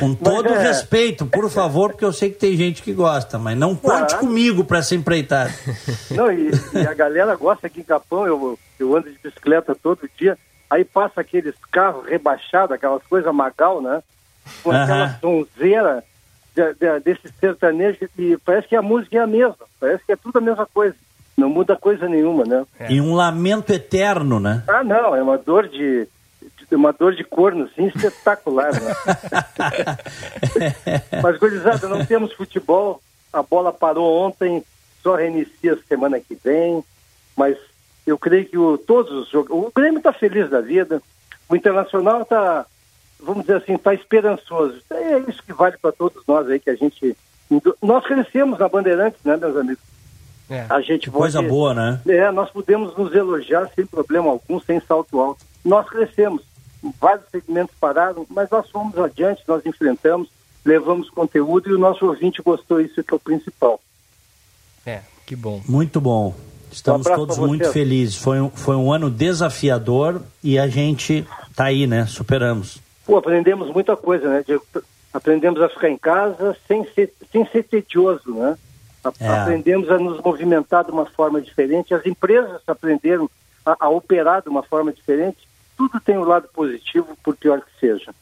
[0.00, 0.58] Com todo é...
[0.58, 4.64] respeito, por favor, porque eu sei que tem gente que gosta, mas não conte comigo
[4.64, 5.54] pra se empreitar.
[6.10, 10.08] Não, e, e, a galera gosta aqui em Capão, eu, eu ando de bicicleta todo
[10.16, 10.38] dia,
[10.70, 14.02] aí passa aqueles carros rebaixados, aquelas coisas magal, né?
[14.62, 16.02] Com aquela sonzeira
[16.56, 20.16] de, de, desse sertanejo, e parece que a música é a mesma, parece que é
[20.16, 20.96] tudo a mesma coisa.
[21.38, 22.66] Não muda coisa nenhuma, né?
[22.80, 22.92] É.
[22.92, 24.64] E um lamento eterno, né?
[24.66, 26.08] Ah, não, é uma dor de,
[26.68, 28.92] de uma dor de corno, assim, espetacular, né?
[31.22, 33.00] Mas, gurizada, não temos futebol,
[33.32, 34.64] a bola parou ontem,
[35.00, 36.82] só reinicia semana que vem,
[37.36, 37.56] mas
[38.04, 39.50] eu creio que o, todos os jogos...
[39.52, 41.00] O Grêmio está feliz da vida,
[41.48, 42.66] o Internacional está,
[43.20, 44.82] vamos dizer assim, está esperançoso.
[44.90, 47.16] É isso que vale para todos nós aí, que a gente
[47.80, 49.97] Nós crescemos na Bandeirantes, né, meus amigos?
[50.50, 50.66] É.
[50.68, 52.00] A gente coisa pode, boa, né?
[52.08, 55.44] É, nós podemos nos elogiar sem problema algum, sem salto alto.
[55.64, 56.42] Nós crescemos,
[57.00, 60.28] vários segmentos pararam, mas nós fomos adiante, nós enfrentamos,
[60.64, 63.78] levamos conteúdo e o nosso ouvinte gostou, isso que é o principal.
[64.86, 65.60] É, que bom.
[65.68, 66.34] Muito bom.
[66.70, 68.16] Estamos um todos muito felizes.
[68.16, 72.06] Foi um, foi um ano desafiador e a gente está aí, né?
[72.06, 72.80] Superamos.
[73.04, 74.64] Pô, aprendemos muita coisa, né, Diego?
[75.12, 78.56] Aprendemos a ficar em casa sem ser, sem ser tedioso, né?
[79.20, 79.28] É.
[79.28, 81.94] Aprendemos a nos movimentar de uma forma diferente.
[81.94, 83.28] As empresas aprenderam
[83.64, 85.38] a, a operar de uma forma diferente.
[85.76, 88.12] Tudo tem um lado positivo, por pior que seja.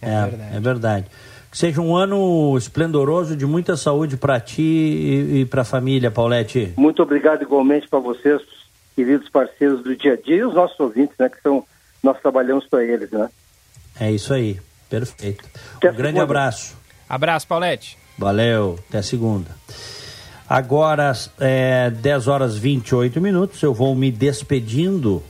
[0.00, 0.56] É, é verdade.
[0.56, 1.06] É verdade.
[1.50, 6.10] Que seja um ano esplendoroso de muita saúde para ti e, e para a família,
[6.10, 6.74] Paulette.
[6.76, 8.42] Muito obrigado igualmente para vocês,
[8.94, 11.64] queridos parceiros do dia a dia e os nossos ouvintes, né, que são
[12.02, 13.28] nós trabalhamos para eles, né?
[13.98, 14.60] É isso aí.
[14.88, 15.44] Perfeito.
[15.76, 16.22] Até um grande segunda.
[16.22, 16.76] abraço.
[17.08, 17.98] Abraço, Paulette.
[18.16, 19.50] Valeu, até segunda.
[20.48, 25.22] Agora, é, 10 horas 28 minutos, eu vou me despedindo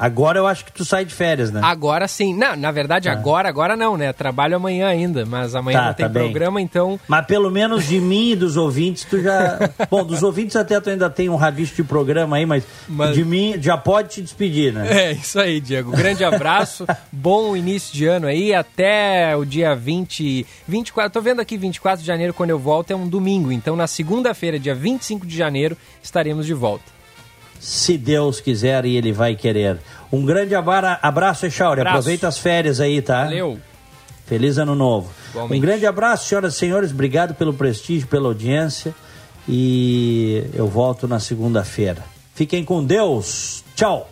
[0.00, 1.60] Agora eu acho que tu sai de férias, né?
[1.62, 2.34] Agora sim.
[2.34, 3.12] Não, na verdade, tá.
[3.12, 4.14] agora, agora não, né?
[4.14, 6.64] Trabalho amanhã ainda, mas amanhã tá, não tem tá programa, bem.
[6.64, 6.98] então.
[7.06, 9.58] Mas pelo menos de mim e dos ouvintes, tu já.
[9.90, 13.22] Bom, dos ouvintes até tu ainda tem um rabicho de programa aí, mas, mas, de
[13.22, 14.88] mim já pode te despedir, né?
[14.90, 15.90] É, isso aí, Diego.
[15.90, 20.46] Grande abraço, bom início de ano aí, até o dia 20.
[20.66, 21.12] 24.
[21.12, 23.52] Tô vendo aqui 24 de janeiro quando eu volto, é um domingo.
[23.52, 26.99] Então na segunda-feira, dia 25 de janeiro, estaremos de volta
[27.60, 29.78] se Deus quiser e Ele vai querer.
[30.10, 31.82] Um grande abraço, Echauri.
[31.82, 33.24] Aproveita as férias aí, tá?
[33.24, 33.60] Valeu.
[34.26, 35.10] Feliz ano novo.
[35.30, 35.58] Igualmente.
[35.58, 36.90] Um grande abraço, senhoras e senhores.
[36.90, 38.94] Obrigado pelo prestígio, pela audiência.
[39.48, 42.02] E eu volto na segunda-feira.
[42.34, 43.62] Fiquem com Deus.
[43.74, 44.08] Tchau.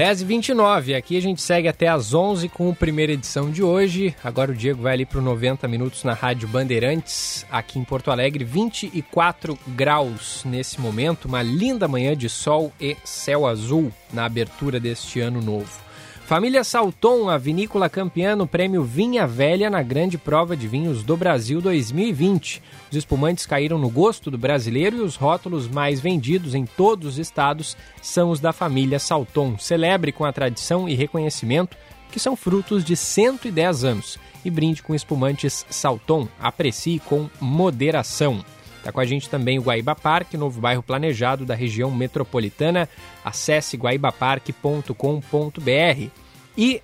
[0.00, 3.62] 10 e 29 aqui a gente segue até às 11 com a primeira edição de
[3.62, 4.16] hoje.
[4.24, 8.42] Agora o Diego vai ali para 90 minutos na Rádio Bandeirantes, aqui em Porto Alegre,
[8.42, 15.20] 24 graus nesse momento, uma linda manhã de sol e céu azul na abertura deste
[15.20, 15.89] ano novo.
[16.30, 21.16] Família Salton, a vinícola campeã no prêmio Vinha Velha na Grande Prova de Vinhos do
[21.16, 22.62] Brasil 2020.
[22.88, 27.18] Os espumantes caíram no gosto do brasileiro e os rótulos mais vendidos em todos os
[27.18, 29.58] estados são os da família Salton.
[29.58, 31.76] Celebre com a tradição e reconhecimento
[32.12, 36.28] que são frutos de 110 anos e brinde com espumantes Salton.
[36.38, 38.44] Aprecie com moderação.
[38.80, 42.88] Está com a gente também o Guaíba Parque, novo bairro planejado da região metropolitana.
[43.22, 46.08] Acesse guaibaparque.com.br.
[46.56, 46.82] E,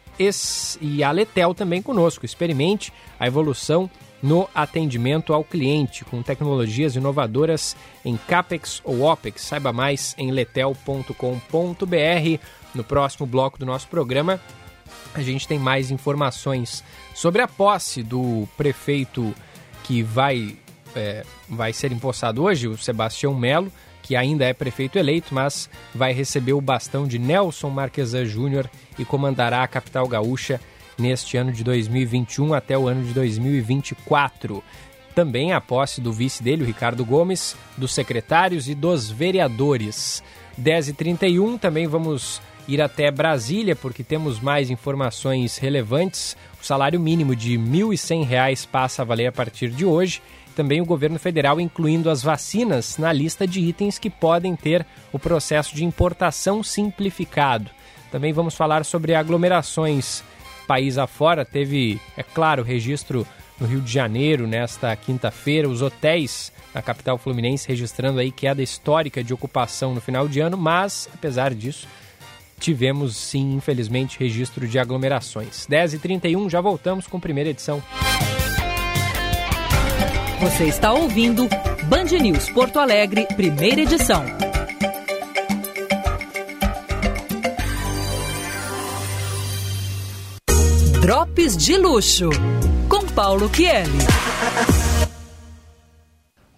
[0.80, 2.26] e a Letel também conosco.
[2.26, 3.90] Experimente a evolução
[4.22, 7.74] no atendimento ao cliente com tecnologias inovadoras
[8.04, 9.42] em CAPEX ou OPEX.
[9.42, 11.14] Saiba mais em letel.com.br.
[12.74, 14.38] No próximo bloco do nosso programa,
[15.14, 16.84] a gente tem mais informações
[17.14, 19.34] sobre a posse do prefeito
[19.82, 20.58] que vai,
[20.96, 23.70] é, vai ser empossado hoje, o Sebastião Melo
[24.06, 29.04] que ainda é prefeito eleito, mas vai receber o bastão de Nelson Marquesan Júnior e
[29.04, 30.60] comandará a capital gaúcha
[30.96, 34.62] neste ano de 2021 até o ano de 2024.
[35.12, 40.22] Também a posse do vice dele, o Ricardo Gomes, dos secretários e dos vereadores.
[40.60, 46.36] 10h31, também vamos ir até Brasília, porque temos mais informações relevantes.
[46.62, 50.22] O salário mínimo de R$ 1.100 passa a valer a partir de hoje
[50.56, 55.18] também o governo federal incluindo as vacinas na lista de itens que podem ter o
[55.18, 57.70] processo de importação simplificado.
[58.10, 60.24] Também vamos falar sobre aglomerações
[60.66, 61.44] país afora.
[61.44, 63.26] Teve, é claro, registro
[63.60, 69.22] no Rio de Janeiro nesta quinta-feira, os hotéis na capital fluminense registrando aí queda histórica
[69.22, 71.86] de ocupação no final de ano, mas apesar disso,
[72.58, 75.66] tivemos sim, infelizmente, registro de aglomerações.
[75.70, 77.82] 10h31, já voltamos com a primeira edição.
[80.38, 81.48] Você está ouvindo
[81.88, 84.22] Band News Porto Alegre, primeira edição.
[91.00, 92.28] Drops de luxo
[92.86, 93.90] com Paulo Kieli.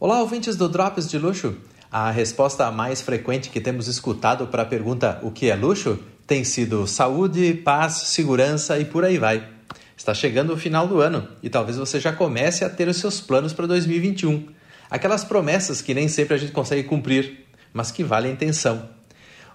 [0.00, 1.56] Olá, ouvintes do Drops de Luxo.
[1.90, 6.42] A resposta mais frequente que temos escutado para a pergunta o que é luxo tem
[6.42, 9.57] sido saúde, paz, segurança e por aí vai.
[9.98, 13.20] Está chegando o final do ano e talvez você já comece a ter os seus
[13.20, 14.46] planos para 2021.
[14.88, 18.88] Aquelas promessas que nem sempre a gente consegue cumprir, mas que valem a intenção.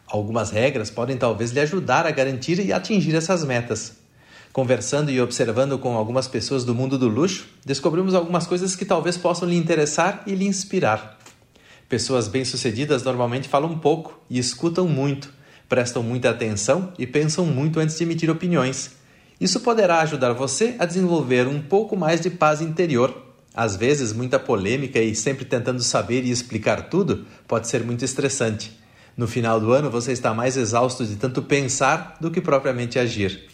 [0.05, 3.93] Algumas regras podem talvez lhe ajudar a garantir e atingir essas metas.
[4.51, 9.15] Conversando e observando com algumas pessoas do mundo do luxo, descobrimos algumas coisas que talvez
[9.15, 11.17] possam lhe interessar e lhe inspirar.
[11.87, 15.33] Pessoas bem-sucedidas normalmente falam pouco e escutam muito,
[15.69, 19.01] prestam muita atenção e pensam muito antes de emitir opiniões
[19.43, 23.13] Isso poderá ajudar você a desenvolver um pouco mais de paz interior.
[23.53, 28.71] Às vezes, muita polêmica e sempre tentando saber e explicar tudo pode ser muito estressante.
[29.17, 33.49] No final do ano, você está mais exausto de tanto pensar do que propriamente agir.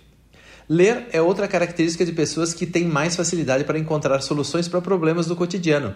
[0.69, 5.25] Ler é outra característica de pessoas que têm mais facilidade para encontrar soluções para problemas
[5.25, 5.95] do cotidiano.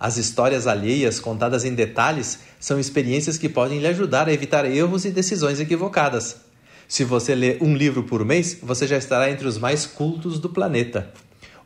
[0.00, 5.04] As histórias alheias, contadas em detalhes, são experiências que podem lhe ajudar a evitar erros
[5.04, 6.47] e decisões equivocadas.
[6.88, 10.48] Se você lê um livro por mês, você já estará entre os mais cultos do
[10.48, 11.12] planeta.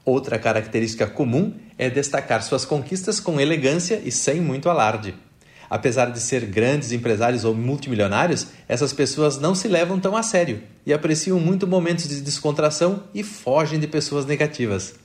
[0.05, 5.15] Outra característica comum é destacar suas conquistas com elegância e sem muito alarde.
[5.71, 10.61] Apesar de ser grandes empresários ou multimilionários, essas pessoas não se levam tão a sério
[10.85, 14.97] e apreciam muito momentos de descontração e fogem de pessoas negativas.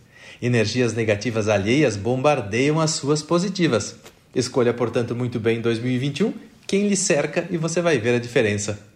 [0.42, 3.96] Energias negativas alheias bombardeiam as suas positivas.
[4.34, 6.34] Escolha, portanto, muito bem em 2021
[6.66, 8.87] quem lhe cerca e você vai ver a diferença.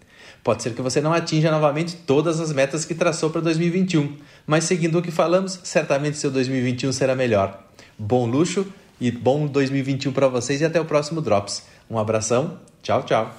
[0.44, 4.18] Pode ser que você não atinja novamente todas as metas que traçou para 2021,
[4.48, 7.64] mas seguindo o que falamos, certamente seu 2021 será melhor.
[7.98, 8.66] Bom luxo,
[9.02, 11.64] e bom 2021 para vocês e até o próximo Drops.
[11.90, 13.32] Um abração, tchau, tchau.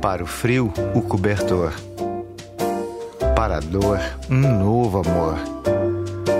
[0.00, 1.72] Para o frio, o cobertor.
[3.34, 3.98] Para a dor,
[4.30, 5.38] um novo amor.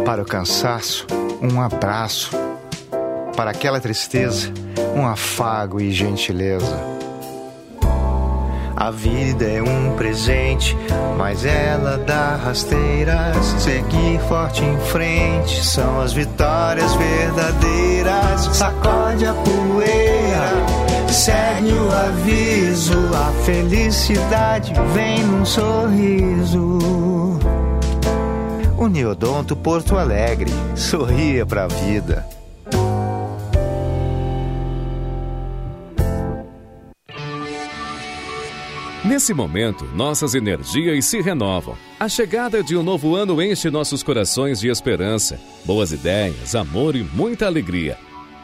[0.05, 1.07] Para o cansaço,
[1.41, 2.31] um abraço.
[3.35, 4.53] Para aquela tristeza,
[4.95, 7.02] um afago e gentileza
[8.83, 10.77] a vida é um presente,
[11.17, 13.37] mas ela dá rasteiras.
[13.61, 18.41] Seguir forte em frente são as vitórias verdadeiras.
[18.57, 22.99] Sacode a poeira, segue o aviso.
[23.15, 26.81] A felicidade vem num sorriso.
[28.77, 32.27] O Neodonto Porto Alegre sorria pra vida.
[39.13, 41.77] Nesse momento, nossas energias se renovam.
[42.01, 47.03] A chegada de um novo ano enche nossos corações de esperança, boas ideias, amor e
[47.03, 47.99] muita alegria.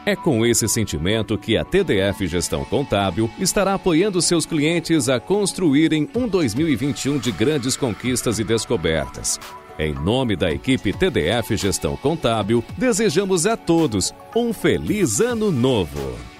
[0.04, 6.06] É com esse sentimento que a TDF Gestão Contábil estará apoiando seus clientes a construírem
[6.14, 9.40] um 2021 de grandes conquistas e descobertas.
[9.78, 16.37] Em nome da equipe TDF Gestão Contábil, desejamos a todos um feliz ano novo.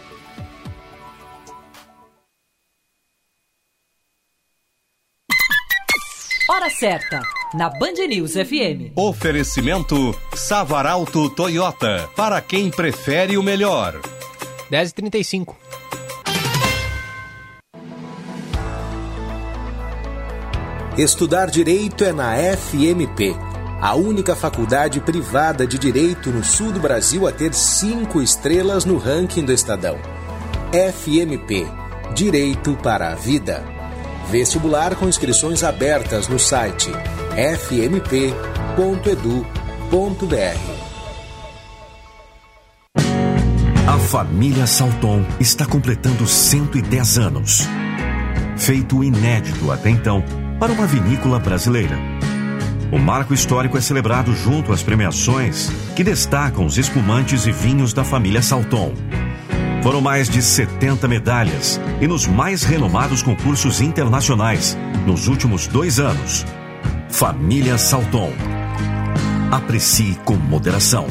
[6.78, 7.20] Certa,
[7.54, 8.92] na Band News FM.
[8.94, 14.00] Oferecimento Savaralto Toyota, para quem prefere o melhor.
[14.70, 15.56] 10h35.
[20.96, 23.34] Estudar Direito é na FMP,
[23.80, 28.98] a única faculdade privada de Direito no sul do Brasil a ter cinco estrelas no
[28.98, 29.98] ranking do Estadão.
[30.72, 31.66] FMP
[32.14, 33.77] Direito para a Vida.
[34.30, 36.90] Vestibular com inscrições abertas no site
[37.34, 37.98] fmp.edu.br.
[43.86, 47.66] A família Salton está completando 110 anos.
[48.58, 50.22] Feito inédito até então
[50.60, 51.96] para uma vinícola brasileira.
[52.92, 58.04] O marco histórico é celebrado junto às premiações que destacam os espumantes e vinhos da
[58.04, 58.92] família Salton
[59.82, 64.76] foram mais de 70 medalhas e nos mais renomados concursos internacionais
[65.06, 66.44] nos últimos dois anos.
[67.08, 68.32] Família Salton.
[69.50, 71.06] Aprecie com moderação.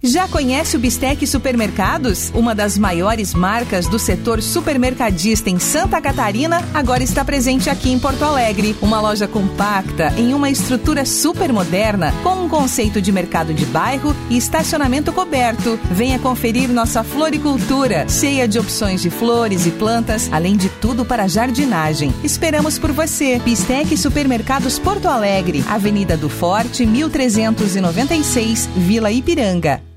[0.00, 2.30] Já conhece o Bistec Supermercados?
[2.32, 7.98] Uma das maiores marcas do setor supermercadista em Santa Catarina, agora está presente aqui em
[7.98, 8.76] Porto Alegre.
[8.80, 14.14] Uma loja compacta em uma estrutura super moderna, com um conceito de mercado de bairro
[14.30, 15.76] e estacionamento coberto.
[15.90, 21.26] Venha conferir nossa floricultura, cheia de opções de flores e plantas, além de tudo para
[21.26, 22.14] jardinagem.
[22.22, 23.40] Esperamos por você.
[23.40, 29.88] Bistec Supermercados Porto Alegre, Avenida do Forte, 1396, Vila Ipiranga.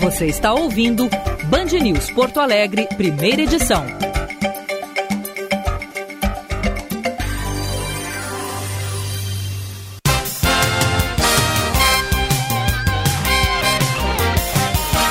[0.00, 1.08] Você está ouvindo
[1.50, 3.84] Band News Porto Alegre, primeira edição.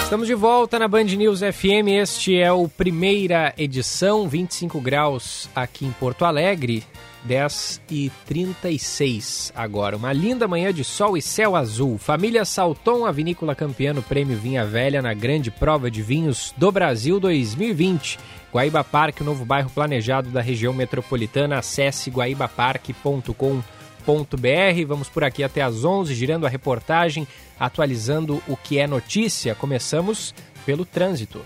[0.04, 1.90] Estamos de volta na Band News FM.
[1.90, 6.86] Este é o primeira edição, 25 graus aqui em Porto Alegre.
[7.24, 9.98] 10 e 36 agora.
[9.98, 11.98] Uma linda manhã de sol e céu azul.
[11.98, 16.72] Família Salton, a vinícola campeã no Prêmio Vinha Velha na grande prova de vinhos do
[16.72, 18.20] Brasil 2020.
[18.54, 21.60] Guaíba Parque, o novo bairro planejado da região metropolitana.
[21.60, 24.86] Acesse guaibaparque.com.br.
[24.88, 27.28] Vamos por aqui até às 11, girando a reportagem,
[27.60, 29.54] atualizando o que é notícia.
[29.54, 30.34] Começamos
[30.66, 31.42] pelo trânsito.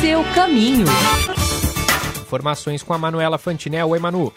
[0.00, 0.86] Seu caminho.
[2.34, 3.90] Informações com a Manuela Fantinel.
[3.90, 4.32] Oi, Manu.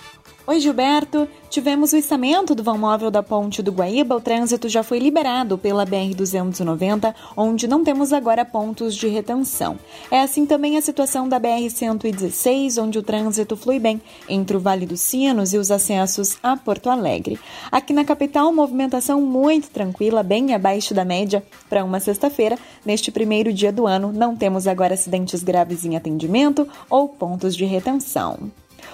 [0.50, 1.28] Oi, Gilberto.
[1.50, 4.16] Tivemos o içamento do vão móvel da Ponte do Guaíba.
[4.16, 9.78] O trânsito já foi liberado pela BR-290, onde não temos agora pontos de retenção.
[10.10, 14.86] É assim também a situação da BR-116, onde o trânsito flui bem entre o Vale
[14.86, 17.38] dos Sinos e os acessos a Porto Alegre.
[17.70, 22.58] Aqui na capital, movimentação muito tranquila, bem abaixo da média para uma sexta-feira.
[22.86, 27.66] Neste primeiro dia do ano, não temos agora acidentes graves em atendimento ou pontos de
[27.66, 28.50] retenção.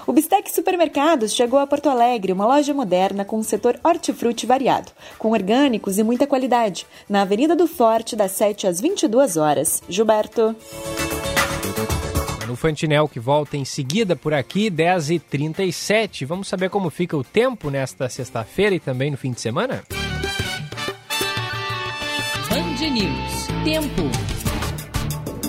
[0.06, 4.92] O Bistec Supermercados chegou a Porto Alegre, uma loja moderna com um setor hortifruti variado,
[5.18, 9.82] com orgânicos e muita qualidade, na Avenida do Forte, das 7 às 22 horas.
[9.88, 10.56] Gilberto.
[12.48, 16.26] No Fantinel, que volta em seguida por aqui, 10h37.
[16.26, 19.84] Vamos saber como fica o tempo nesta sexta-feira e também no fim de semana?
[22.50, 23.48] Band News.
[23.64, 24.33] Tempo.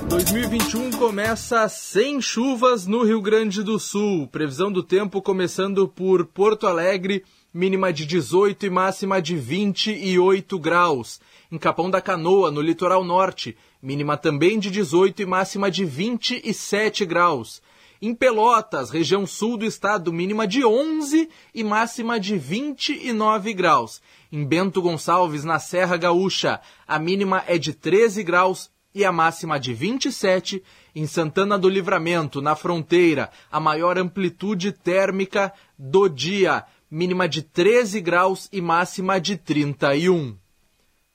[0.09, 4.29] 2021 começa sem chuvas no Rio Grande do Sul.
[4.29, 11.21] Previsão do tempo começando por Porto Alegre, mínima de 18 e máxima de 28 graus.
[11.51, 17.05] Em Capão da Canoa, no litoral norte, mínima também de 18 e máxima de 27
[17.07, 17.63] graus.
[18.03, 24.03] Em Pelotas, região sul do estado, mínima de 11 e máxima de 29 graus.
[24.31, 29.59] Em Bento Gonçalves, na Serra Gaúcha, a mínima é de 13 graus e a máxima
[29.59, 30.62] de 27.
[30.95, 38.01] Em Santana do Livramento, na fronteira, a maior amplitude térmica do dia, mínima de 13
[38.01, 40.36] graus e máxima de 31.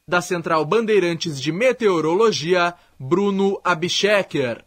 [0.08, 4.66] Da Central Bandeirantes de Meteorologia, Bruno Abchecker.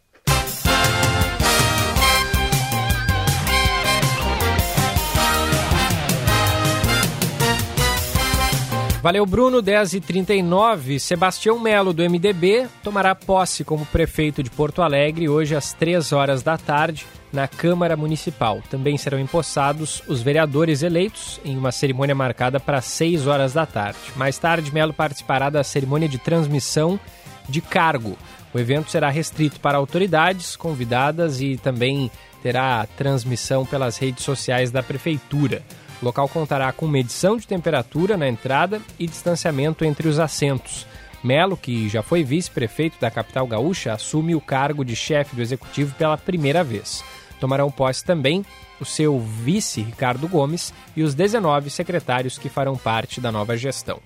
[9.02, 9.60] Valeu, Bruno.
[9.60, 11.00] 10h39.
[11.00, 16.40] Sebastião Melo, do MDB, tomará posse como prefeito de Porto Alegre hoje às 3 horas
[16.40, 18.62] da tarde na Câmara Municipal.
[18.70, 23.98] Também serão empossados os vereadores eleitos em uma cerimônia marcada para 6 horas da tarde.
[24.14, 27.00] Mais tarde, Melo participará da cerimônia de transmissão
[27.48, 28.16] de cargo.
[28.54, 32.08] O evento será restrito para autoridades convidadas e também
[32.40, 35.60] terá transmissão pelas redes sociais da Prefeitura.
[36.02, 40.84] O local contará com medição de temperatura na entrada e distanciamento entre os assentos.
[41.22, 45.94] Melo, que já foi vice-prefeito da capital gaúcha, assume o cargo de chefe do executivo
[45.94, 47.04] pela primeira vez.
[47.38, 48.44] Tomarão posse também
[48.80, 54.00] o seu vice, Ricardo Gomes, e os 19 secretários que farão parte da nova gestão.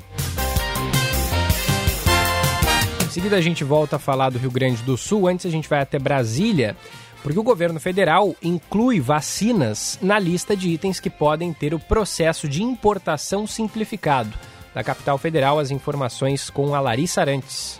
[3.06, 5.26] Em seguida, a gente volta a falar do Rio Grande do Sul.
[5.26, 6.76] Antes, a gente vai até Brasília
[7.22, 12.48] porque o governo federal inclui vacinas na lista de itens que podem ter o processo
[12.48, 14.32] de importação simplificado.
[14.76, 17.78] Da capital federal, as informações com a Larissa Arantes.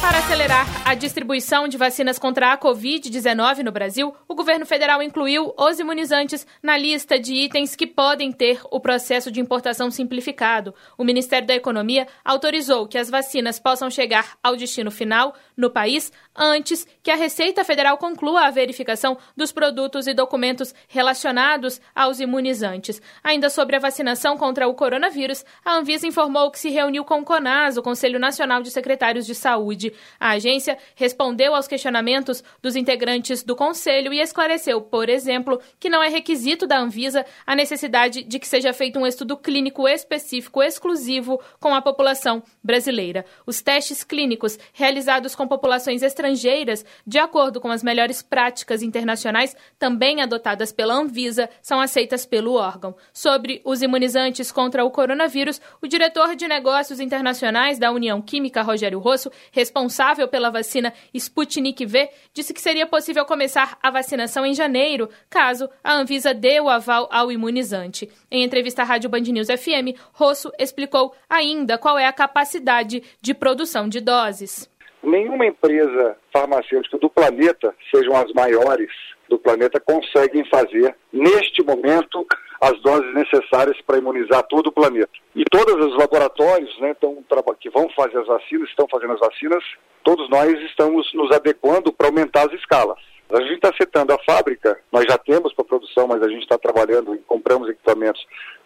[0.00, 5.54] Para acelerar a distribuição de vacinas contra a Covid-19 no Brasil, o governo federal incluiu
[5.56, 10.74] os imunizantes na lista de itens que podem ter o processo de importação simplificado.
[10.98, 16.10] O Ministério da Economia autorizou que as vacinas possam chegar ao destino final no país
[16.34, 23.00] antes que a Receita Federal conclua a verificação dos produtos e documentos relacionados aos imunizantes.
[23.22, 27.24] Ainda sobre a vacinação contra o coronavírus, a Anvisa informou que se reuniu com o
[27.24, 29.92] CONAS, o Conselho Nacional de Secretários de Saúde.
[30.20, 36.02] A agência respondeu aos questionamentos dos integrantes do conselho e esclareceu, por exemplo, que não
[36.02, 41.40] é requisito da Anvisa a necessidade de que seja feito um estudo clínico específico exclusivo
[41.58, 43.24] com a população brasileira.
[43.46, 50.20] Os testes clínicos realizados com populações estrangeiras, de acordo com as melhores práticas internacionais também
[50.20, 52.94] adotadas pela Anvisa, são aceitas pelo órgão.
[53.12, 58.98] Sobre os imunizantes contra o coronavírus, o diretor de negócios internacionais da União Química, Rogério
[58.98, 65.08] Rosso, responsável pela vacina Sputnik V, disse que seria possível começar a vacinação em janeiro,
[65.30, 68.10] caso a Anvisa dê o aval ao imunizante.
[68.30, 73.32] Em entrevista à Rádio Band News FM, Rosso explicou ainda qual é a capacidade de
[73.32, 74.70] produção de doses.
[75.02, 78.90] Nenhuma empresa farmacêutica do planeta, sejam as maiores
[79.28, 82.26] do planeta, conseguem fazer, neste momento,
[82.62, 85.10] as doses necessárias para imunizar todo o planeta.
[85.34, 87.18] E todos os laboratórios né, tão,
[87.58, 89.64] que vão fazer as vacinas, estão fazendo as vacinas,
[90.04, 92.98] todos nós estamos nos adequando para aumentar as escalas.
[93.32, 96.56] A gente está setando a fábrica, nós já temos para produção, mas a gente está
[96.56, 98.24] trabalhando e compramos equipamentos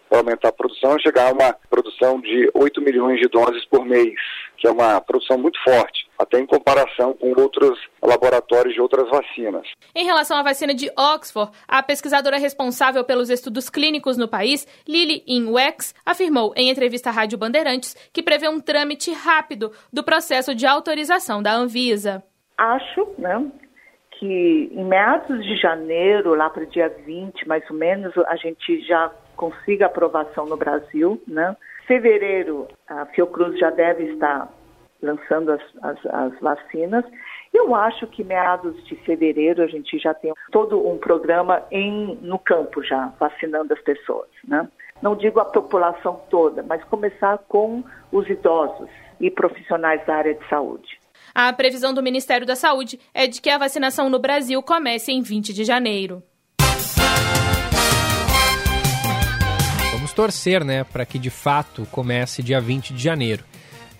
[0.09, 3.85] para aumentar a produção e chegar a uma produção de 8 milhões de doses por
[3.85, 4.15] mês,
[4.57, 9.67] que é uma produção muito forte, até em comparação com outros laboratórios de outras vacinas.
[9.95, 15.23] Em relação à vacina de Oxford, a pesquisadora responsável pelos estudos clínicos no país, Lily
[15.27, 20.65] Inwex, afirmou em entrevista à Rádio Bandeirantes que prevê um trâmite rápido do processo de
[20.65, 22.23] autorização da Anvisa.
[22.57, 23.51] Acho, né,
[24.19, 28.81] que em meados de janeiro, lá para o dia 20, mais ou menos, a gente
[28.81, 31.55] já consiga aprovação no Brasil, né?
[31.85, 34.51] Fevereiro, a Fiocruz já deve estar
[35.01, 37.05] lançando as, as, as vacinas.
[37.53, 42.37] Eu acho que meados de fevereiro a gente já tem todo um programa em, no
[42.37, 44.67] campo já, vacinando as pessoas, né?
[45.01, 48.89] Não digo a população toda, mas começar com os idosos
[49.21, 50.99] e profissionais da área de saúde.
[51.33, 55.21] A previsão do Ministério da Saúde é de que a vacinação no Brasil comece em
[55.21, 56.23] 20 de janeiro.
[60.07, 63.43] Vamos torcer, né, para que de fato comece dia 20 de janeiro.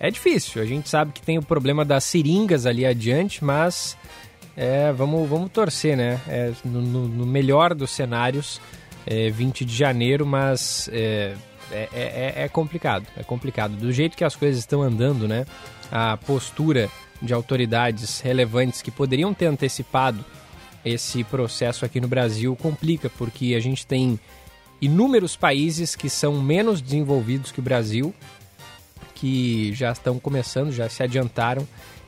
[0.00, 3.94] É difícil, a gente sabe que tem o problema das seringas ali adiante, mas
[4.56, 6.18] é, vamos, vamos torcer, né?
[6.26, 8.58] É, no, no, melhor dos cenários,
[9.06, 11.34] é, 20 de janeiro, mas é,
[11.70, 13.76] é, é, é, complicado, é complicado.
[13.76, 15.44] Do jeito que as coisas estão andando, né?
[15.92, 16.88] A postura
[17.20, 20.24] de autoridades relevantes que poderiam ter antecipado
[20.82, 24.18] esse processo aqui no Brasil complica, porque a gente tem
[24.80, 28.14] inúmeros países que são menos desenvolvidos que o Brasil,
[29.14, 31.66] que já estão começando, já se adiantaram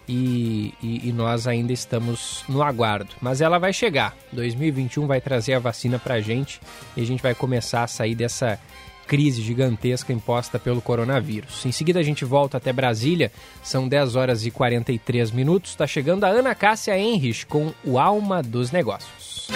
[0.09, 3.11] e, e, e, nós ainda estamos no aguardo.
[3.21, 4.17] Mas ela vai chegar.
[4.33, 6.61] 2021 vai trazer a vacina para a gente
[6.97, 8.59] e a gente vai começar a sair dessa
[9.07, 11.65] crise gigantesca imposta pelo coronavírus.
[11.67, 15.73] Em seguida a gente volta até Brasília, são 10 horas e 43 minutos.
[15.73, 19.49] Está chegando a Ana Cássia Henrich com o Alma dos Negócios.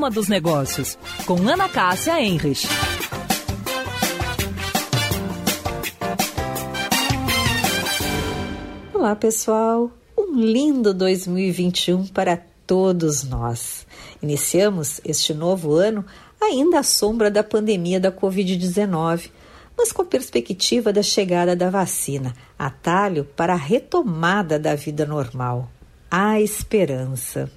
[0.00, 0.96] Alma dos Negócios,
[1.26, 2.66] com Ana Cássia Henrich.
[8.94, 9.90] Olá, pessoal.
[10.16, 13.86] Um lindo 2021 para todos nós.
[14.22, 16.02] Iniciamos este novo ano
[16.40, 19.30] ainda à sombra da pandemia da Covid-19,
[19.76, 25.68] mas com perspectiva da chegada da vacina, atalho para a retomada da vida normal.
[26.10, 27.50] Há esperança.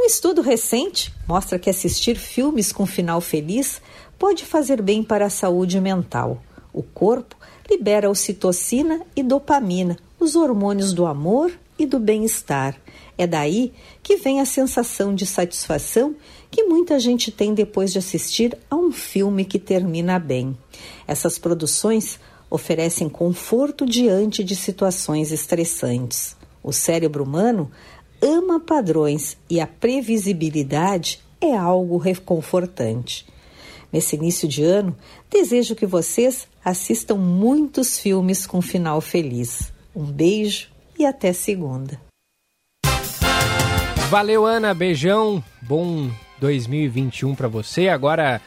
[0.00, 3.82] Um estudo recente mostra que assistir filmes com final feliz
[4.16, 6.40] pode fazer bem para a saúde mental.
[6.72, 7.34] O corpo
[7.68, 12.80] libera ocitocina e dopamina, os hormônios do amor e do bem-estar.
[13.18, 16.14] É daí que vem a sensação de satisfação
[16.48, 20.56] que muita gente tem depois de assistir a um filme que termina bem.
[21.08, 26.36] Essas produções oferecem conforto diante de situações estressantes.
[26.62, 27.68] O cérebro humano
[28.22, 33.26] ama padrões e a previsibilidade é algo reconfortante.
[33.92, 34.94] Nesse início de ano,
[35.30, 39.72] desejo que vocês assistam muitos filmes com final feliz.
[39.96, 42.00] Um beijo e até segunda.
[44.10, 44.74] Valeu, Ana.
[44.74, 45.42] Beijão.
[45.62, 46.10] Bom
[46.40, 47.88] 2021 para você.
[47.88, 48.40] Agora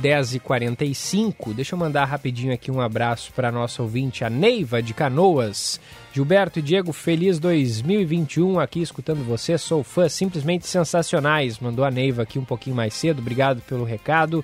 [0.00, 1.54] 10h45.
[1.54, 5.80] Deixa eu mandar rapidinho aqui um abraço para nossa ouvinte, a Neiva de Canoas.
[6.16, 9.58] Gilberto e Diego, feliz 2021 aqui escutando você.
[9.58, 11.58] Sou fã simplesmente sensacionais.
[11.58, 13.18] Mandou a Neiva aqui um pouquinho mais cedo.
[13.18, 14.42] Obrigado pelo recado.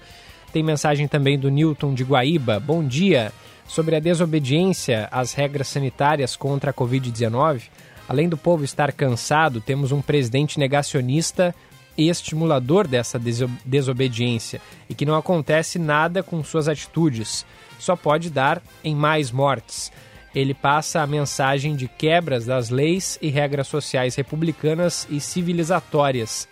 [0.53, 2.61] Tem mensagem também do Newton de Guaíba.
[2.61, 3.33] Bom dia.
[3.66, 7.62] Sobre a desobediência às regras sanitárias contra a Covid-19,
[8.07, 11.55] além do povo estar cansado, temos um presidente negacionista
[11.97, 13.18] e estimulador dessa
[13.64, 14.61] desobediência
[14.91, 17.47] e que não acontece nada com suas atitudes.
[17.79, 19.91] Só pode dar em mais mortes.
[20.35, 26.49] Ele passa a mensagem de quebras das leis e regras sociais republicanas e civilizatórias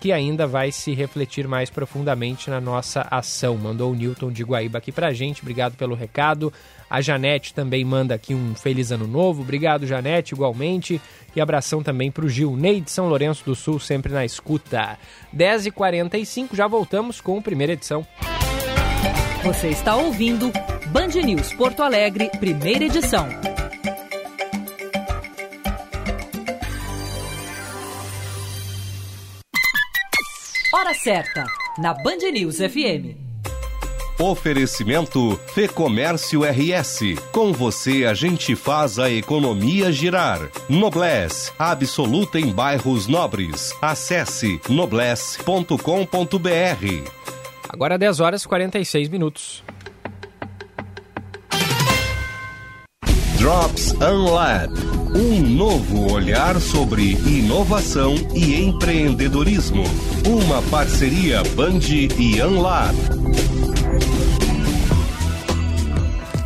[0.00, 3.56] que ainda vai se refletir mais profundamente na nossa ação.
[3.56, 6.52] Mandou o Newton de Guaíba aqui pra gente, obrigado pelo recado.
[6.88, 11.00] A Janete também manda aqui um feliz ano novo, obrigado Janete, igualmente.
[11.34, 14.98] E abração também pro Gil Ney de São Lourenço do Sul, sempre na escuta.
[15.36, 18.06] 10h45, já voltamos com a primeira edição.
[19.44, 20.52] Você está ouvindo
[20.92, 23.28] Band News Porto Alegre, primeira edição.
[30.72, 31.44] Hora certa,
[31.76, 33.16] na Band News FM.
[34.18, 37.00] Oferecimento Fê Comércio RS.
[37.32, 40.40] Com você a gente faz a economia girar.
[40.70, 43.74] Noblesse, absoluta em bairros nobres.
[43.82, 45.68] Acesse noblesse.com.br.
[47.68, 49.62] Agora 10 horas e 46 minutos.
[53.38, 54.72] Drops Unlab
[55.14, 59.84] um novo olhar sobre inovação e empreendedorismo.
[60.26, 61.80] Uma parceria Band
[62.18, 62.94] e Anlab.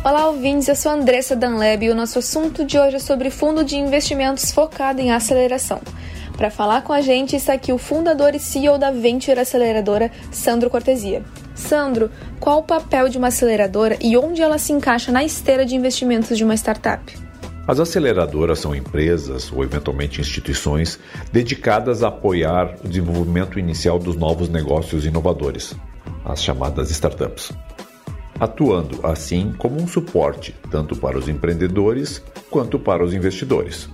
[0.03, 0.67] Olá, ouvintes.
[0.67, 4.51] Eu sou Andressa Danleb e o nosso assunto de hoje é sobre fundo de investimentos
[4.51, 5.81] focado em aceleração.
[6.37, 10.69] Para falar com a gente está aqui o fundador e CEO da Venture Aceleradora, Sandro
[10.69, 11.23] Cortesia.
[11.55, 12.09] Sandro,
[12.39, 16.37] qual o papel de uma aceleradora e onde ela se encaixa na esteira de investimentos
[16.37, 17.15] de uma startup?
[17.65, 20.99] As aceleradoras são empresas ou eventualmente instituições
[21.31, 25.73] dedicadas a apoiar o desenvolvimento inicial dos novos negócios inovadores,
[26.25, 27.53] as chamadas startups,
[28.37, 33.89] atuando assim como um suporte tanto para os empreendedores quanto para os investidores.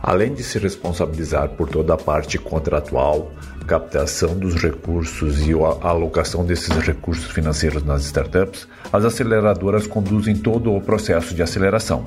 [0.00, 3.30] Além de se responsabilizar por toda a parte contratual,
[3.62, 10.74] captação dos recursos e a alocação desses recursos financeiros nas startups, as aceleradoras conduzem todo
[10.74, 12.04] o processo de aceleração.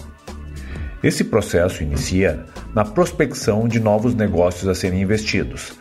[1.04, 5.74] Esse processo inicia na prospecção de novos negócios a serem investidos,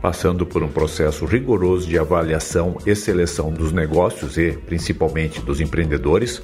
[0.00, 6.42] passando por um processo rigoroso de avaliação e seleção dos negócios e, principalmente, dos empreendedores,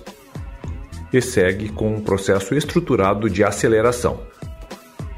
[1.13, 4.21] e segue com um processo estruturado de aceleração,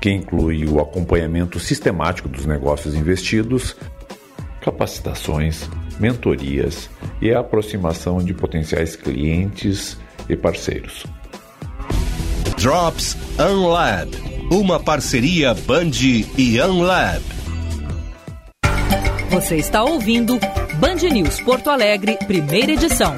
[0.03, 3.77] que inclui o acompanhamento sistemático dos negócios investidos,
[4.61, 5.71] capacitações,
[6.01, 9.97] mentorias e a aproximação de potenciais clientes
[10.29, 11.07] e parceiros.
[12.59, 14.11] Drops Unlab,
[14.51, 15.93] uma parceria Band
[16.37, 17.23] e Unlab.
[19.31, 20.37] Você está ouvindo
[20.81, 23.15] Band News Porto Alegre, primeira edição.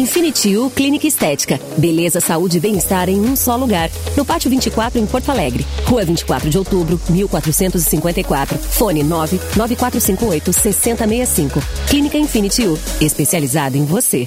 [0.00, 1.60] Infinity U Clínica Estética.
[1.76, 3.90] Beleza, saúde e bem-estar em um só lugar.
[4.16, 5.66] No Pátio 24, em Porto Alegre.
[5.84, 8.58] Rua 24 de outubro, 1454.
[8.58, 11.62] Fone 99458 6065.
[11.88, 12.78] Clínica Infinity U.
[13.00, 14.26] Especializada em você.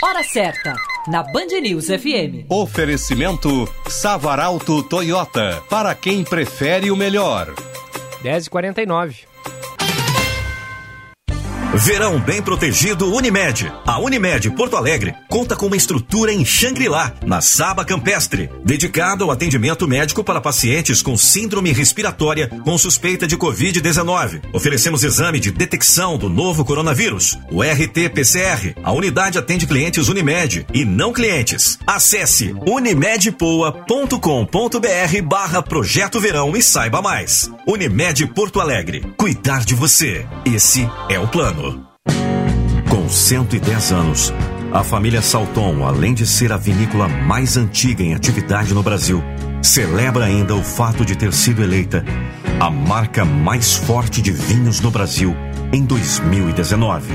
[0.00, 0.74] Hora certa,
[1.08, 2.46] na Band News FM.
[2.48, 7.52] Oferecimento Savaralto Toyota, para quem prefere o melhor.
[8.22, 9.27] 10h49.
[11.74, 13.70] Verão bem protegido Unimed.
[13.86, 19.30] A Unimed Porto Alegre conta com uma estrutura em Xangri-Lá, na Saba Campestre, dedicado ao
[19.30, 24.40] atendimento médico para pacientes com síndrome respiratória com suspeita de Covid-19.
[24.52, 28.74] Oferecemos exame de detecção do novo coronavírus, o RT-PCR.
[28.82, 31.78] A unidade atende clientes Unimed e não clientes.
[31.86, 37.50] Acesse unimedpoa.com.br barra Projeto Verão e saiba mais.
[37.66, 39.04] Unimed Porto Alegre.
[39.18, 40.24] Cuidar de você.
[40.46, 41.58] Esse é o plano.
[43.08, 44.34] Com 110 anos,
[44.70, 49.22] a família Salton, além de ser a vinícola mais antiga em atividade no Brasil,
[49.62, 52.04] celebra ainda o fato de ter sido eleita
[52.60, 55.34] a marca mais forte de vinhos no Brasil
[55.72, 57.08] em 2019.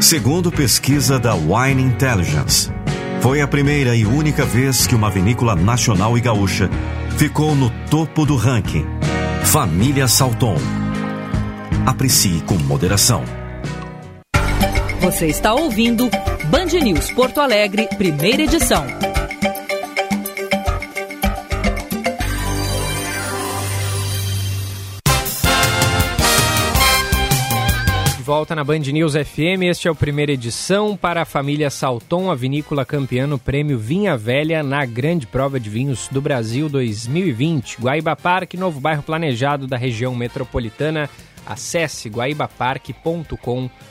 [0.00, 2.72] Segundo pesquisa da Wine Intelligence,
[3.20, 6.68] foi a primeira e única vez que uma vinícola nacional e gaúcha
[7.16, 8.84] ficou no topo do ranking.
[9.44, 10.56] Família Salton.
[11.86, 13.37] Aprecie com moderação.
[15.00, 16.10] Você está ouvindo
[16.50, 18.84] Band News Porto Alegre, primeira edição.
[28.28, 29.62] volta na Band News FM.
[29.62, 34.18] Este é o primeira edição para a família Salton, a vinícola campeã no prêmio Vinha
[34.18, 37.80] Velha na Grande Prova de Vinhos do Brasil 2020.
[37.80, 41.08] Guaíba Parque, novo bairro planejado da região metropolitana.
[41.46, 43.87] Acesse guaibaparque.com.br.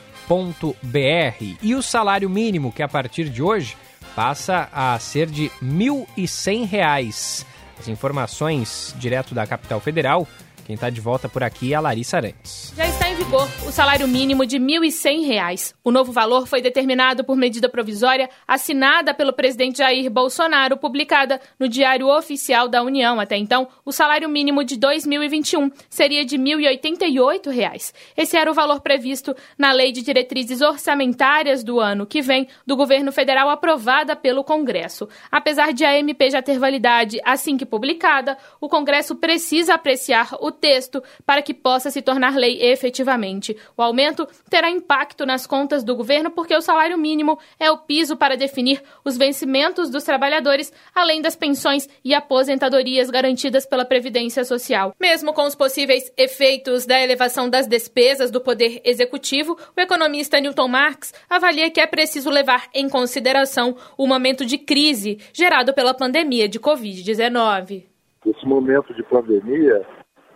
[1.61, 3.77] E o salário mínimo, que a partir de hoje
[4.15, 7.45] passa a ser de R$ 1.100.
[7.79, 10.27] As informações direto da capital federal.
[10.67, 12.73] Quem está de volta por aqui é a Larissa Arantes.
[12.75, 15.73] Já está em vigor o salário mínimo de R$ 1.100.
[15.81, 21.69] O novo valor foi determinado por medida provisória assinada pelo presidente Jair Bolsonaro, publicada no
[21.69, 23.17] Diário Oficial da União.
[23.17, 27.93] Até então, o salário mínimo de 2021 seria de R$ 1.088.
[28.17, 32.75] Esse era o valor previsto na Lei de Diretrizes Orçamentárias do ano que vem do
[32.75, 35.07] governo federal aprovada pelo Congresso.
[35.31, 40.56] Apesar de a MP já ter validade assim que publicada, o Congresso precisa apreciar o
[40.59, 43.55] texto para que possa se tornar lei efetivamente.
[43.75, 48.17] O aumento terá impacto nas contas do governo porque o salário mínimo é o piso
[48.17, 54.93] para definir os vencimentos dos trabalhadores, além das pensões e aposentadorias garantidas pela Previdência Social.
[54.99, 60.67] Mesmo com os possíveis efeitos da elevação das despesas do Poder Executivo, o economista Newton
[60.67, 66.47] Marx avalia que é preciso levar em consideração o momento de crise gerado pela pandemia
[66.47, 67.85] de Covid-19.
[68.25, 69.85] Esse momento de pandemia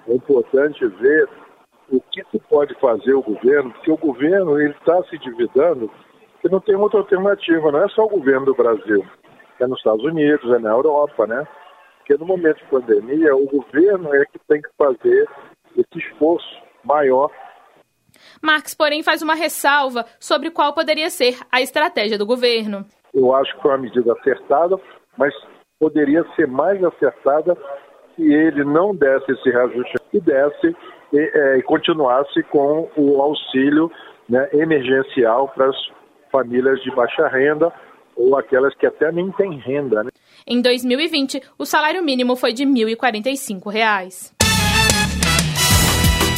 [0.08, 1.30] é importante ver
[1.90, 5.92] o que, que pode fazer o governo, porque o governo ele está se dividindo,
[6.42, 9.06] que não tem outra alternativa, não é só o governo do Brasil,
[9.60, 11.46] é nos Estados Unidos, é na Europa, né?
[11.98, 15.30] Porque no momento de pandemia, o governo é que tem que fazer
[15.78, 17.30] esse esforço maior.
[18.42, 22.86] Marx, porém, faz uma ressalva sobre qual poderia ser a estratégia do governo.
[23.14, 24.80] Eu acho que foi uma medida acertada,
[25.18, 25.34] mas
[25.80, 27.58] poderia ser mais acertada
[28.16, 30.76] se ele não desse esse reajuste e desse
[31.14, 33.92] e, é, e continuasse com o auxílio
[34.30, 35.76] né, emergencial para as
[36.32, 37.72] famílias de baixa renda
[38.16, 40.04] ou aquelas que até nem têm renda.
[40.04, 40.12] Né?
[40.46, 44.42] Em 2020, o salário mínimo foi de R$ 1.045.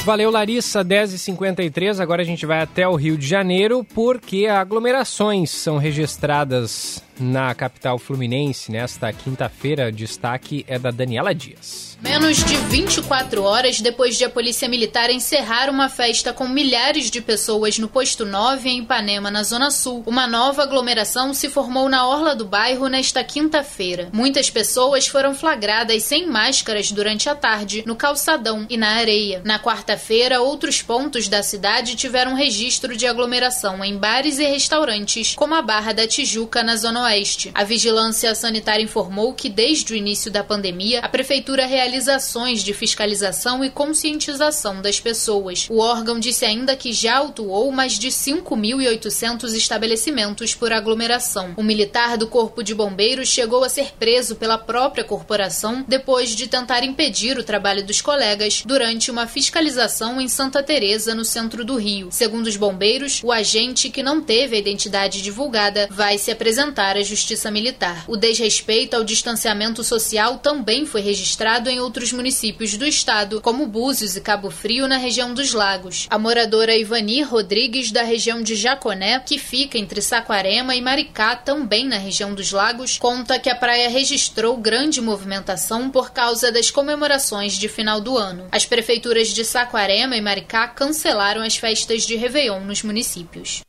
[0.05, 2.01] Valeu, Larissa, 10h53.
[2.01, 7.99] Agora a gente vai até o Rio de Janeiro, porque aglomerações são registradas na capital
[7.99, 9.91] fluminense nesta quinta-feira.
[9.91, 11.93] Destaque é da Daniela Dias.
[12.01, 17.21] Menos de 24 horas depois de a Polícia Militar encerrar uma festa com milhares de
[17.21, 22.05] pessoas no posto 9 em Ipanema, na Zona Sul, uma nova aglomeração se formou na
[22.05, 24.09] orla do bairro nesta quinta-feira.
[24.11, 29.41] Muitas pessoas foram flagradas sem máscaras durante a tarde no calçadão e na areia.
[29.45, 35.55] Na quarta-feira, outros pontos da cidade tiveram registro de aglomeração em bares e restaurantes, como
[35.55, 37.51] a Barra da Tijuca, na Zona Oeste.
[37.53, 42.73] A Vigilância Sanitária informou que desde o início da pandemia, a prefeitura realizou realizações de
[42.73, 45.67] fiscalização e conscientização das pessoas.
[45.69, 51.53] O órgão disse ainda que já autuou mais de 5.800 estabelecimentos por aglomeração.
[51.55, 56.47] O militar do Corpo de Bombeiros chegou a ser preso pela própria corporação depois de
[56.47, 61.75] tentar impedir o trabalho dos colegas durante uma fiscalização em Santa Teresa, no centro do
[61.75, 62.07] Rio.
[62.11, 67.03] Segundo os bombeiros, o agente que não teve a identidade divulgada vai se apresentar à
[67.03, 68.05] Justiça Militar.
[68.07, 74.15] O desrespeito ao distanciamento social também foi registrado em outros municípios do estado, como Búzios
[74.15, 76.07] e Cabo Frio, na região dos Lagos.
[76.09, 81.85] A moradora Ivani Rodrigues, da região de Jaconé, que fica entre Saquarema e Maricá, também
[81.85, 87.57] na região dos Lagos, conta que a praia registrou grande movimentação por causa das comemorações
[87.57, 88.47] de final do ano.
[88.51, 93.61] As prefeituras de Saquarema e Maricá cancelaram as festas de Réveillon nos municípios.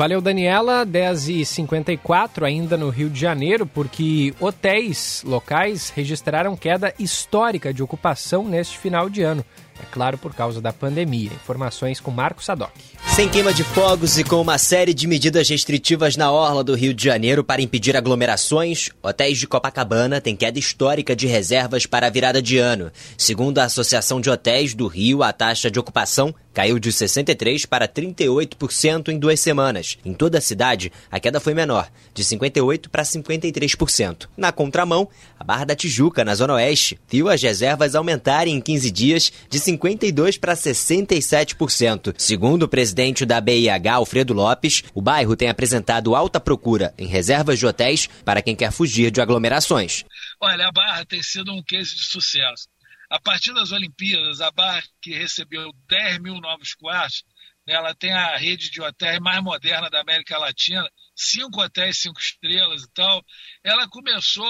[0.00, 0.86] Valeu, Daniela.
[0.86, 8.78] 10h54 ainda no Rio de Janeiro, porque hotéis locais registraram queda histórica de ocupação neste
[8.78, 9.44] final de ano.
[9.78, 11.30] É claro, por causa da pandemia.
[11.34, 12.70] Informações com Marco Sadoc.
[13.08, 16.94] Sem queima de fogos e com uma série de medidas restritivas na orla do Rio
[16.94, 22.10] de Janeiro para impedir aglomerações, hotéis de Copacabana têm queda histórica de reservas para a
[22.10, 22.90] virada de ano.
[23.18, 27.88] Segundo a Associação de Hotéis do Rio, a taxa de ocupação caiu de 63% para
[27.88, 29.98] 38% em duas semanas.
[30.04, 34.28] Em toda a cidade, a queda foi menor, de 58% para 53%.
[34.36, 35.08] Na contramão,
[35.38, 39.58] a Barra da Tijuca, na Zona Oeste, viu as reservas aumentarem em 15 dias de
[39.58, 42.14] 52% para 67%.
[42.18, 47.58] Segundo o presidente da BIH, Alfredo Lopes, o bairro tem apresentado alta procura em reservas
[47.58, 50.04] de hotéis para quem quer fugir de aglomerações.
[50.40, 52.68] Olha, a Barra tem sido um case de sucesso.
[53.10, 57.24] A partir das Olimpíadas, a Barra, que recebeu 10 mil novos quartos,
[57.66, 62.20] né, ela tem a rede de hotéis mais moderna da América Latina, cinco hotéis, cinco
[62.20, 63.20] estrelas e tal.
[63.64, 64.48] Ela começou,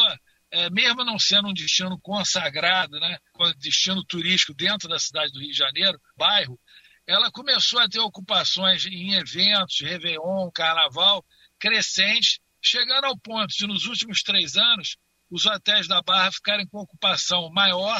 [0.50, 3.18] é, mesmo não sendo um destino consagrado, né,
[3.56, 6.60] destino turístico dentro da cidade do Rio de Janeiro, bairro,
[7.06, 11.24] ela começou a ter ocupações em eventos, Réveillon, Carnaval,
[11.58, 14.98] crescentes, chegando ao ponto de, nos últimos três anos,
[15.30, 17.98] os hotéis da Barra ficarem com ocupação maior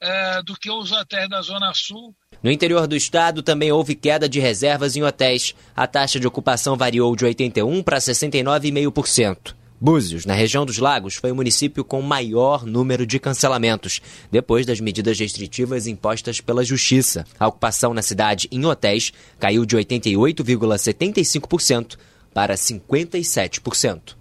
[0.00, 2.14] é, do que os hotéis da Zona Sul.
[2.42, 5.54] No interior do estado também houve queda de reservas em hotéis.
[5.76, 9.54] A taxa de ocupação variou de 81% para 69,5%.
[9.82, 14.78] Búzios, na região dos Lagos, foi o município com maior número de cancelamentos, depois das
[14.78, 17.24] medidas restritivas impostas pela Justiça.
[17.38, 21.96] A ocupação na cidade em hotéis caiu de 88,75%
[22.34, 24.19] para 57%.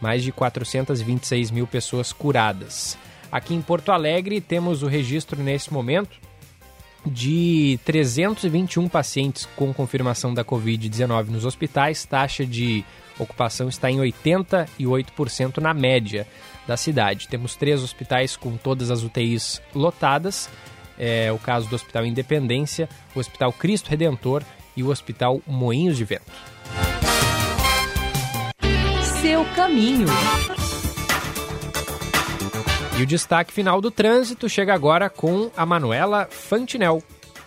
[0.00, 2.96] Mais de 426 mil pessoas curadas.
[3.30, 6.18] Aqui em Porto Alegre temos o registro nesse momento
[7.04, 12.04] de 321 pacientes com confirmação da Covid-19 nos hospitais.
[12.04, 12.84] Taxa de
[13.18, 16.26] ocupação está em 88% na média
[16.66, 17.28] da cidade.
[17.28, 20.48] Temos três hospitais com todas as UTIs lotadas.
[20.98, 24.42] É o caso do Hospital Independência, o Hospital Cristo Redentor
[24.76, 26.30] e o Hospital Moinhos de Vento.
[29.20, 30.06] Seu caminho.
[33.00, 37.02] E o destaque final do trânsito chega agora com a Manuela Fantinel.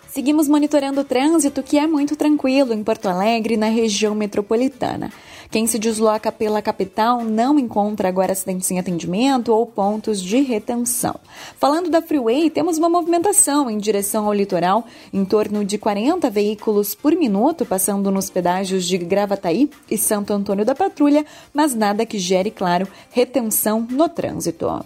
[0.07, 5.11] Seguimos monitorando o trânsito, que é muito tranquilo em Porto Alegre, na região metropolitana.
[5.51, 11.19] Quem se desloca pela capital não encontra agora acidentes em atendimento ou pontos de retenção.
[11.59, 16.95] Falando da Freeway, temos uma movimentação em direção ao litoral, em torno de 40 veículos
[16.95, 21.23] por minuto passando nos pedágios de Gravataí e Santo Antônio da Patrulha,
[21.53, 24.83] mas nada que gere, claro, retenção no trânsito.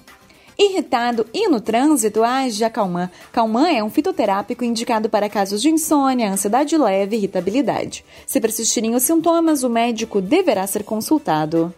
[0.60, 3.12] Irritado e no trânsito, age a Calman.
[3.32, 8.04] Calman é um fitoterápico indicado para casos de insônia, ansiedade leve e irritabilidade.
[8.26, 11.72] Se persistirem os sintomas, o médico deverá ser consultado.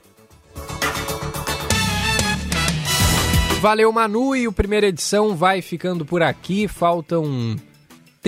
[3.60, 6.66] Valeu, Manu, e o primeira edição vai ficando por aqui.
[6.66, 7.58] Faltam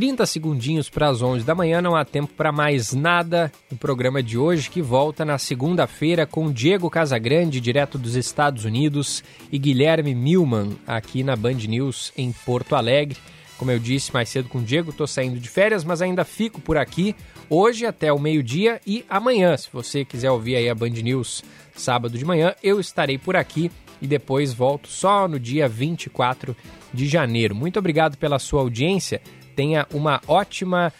[0.01, 3.51] 30 segundinhos para as 11 da manhã, não há tempo para mais nada.
[3.71, 9.23] O programa de hoje que volta na segunda-feira com Diego Casagrande, direto dos Estados Unidos,
[9.51, 13.15] e Guilherme Milman, aqui na Band News em Porto Alegre.
[13.59, 16.59] Como eu disse mais cedo com o Diego, estou saindo de férias, mas ainda fico
[16.59, 17.15] por aqui
[17.47, 19.55] hoje até o meio-dia e amanhã.
[19.55, 21.43] Se você quiser ouvir aí a Band News
[21.75, 23.69] sábado de manhã, eu estarei por aqui
[24.01, 26.57] e depois volto só no dia 24
[26.91, 27.53] de janeiro.
[27.53, 29.21] Muito obrigado pela sua audiência
[29.55, 30.91] tenha uma ótima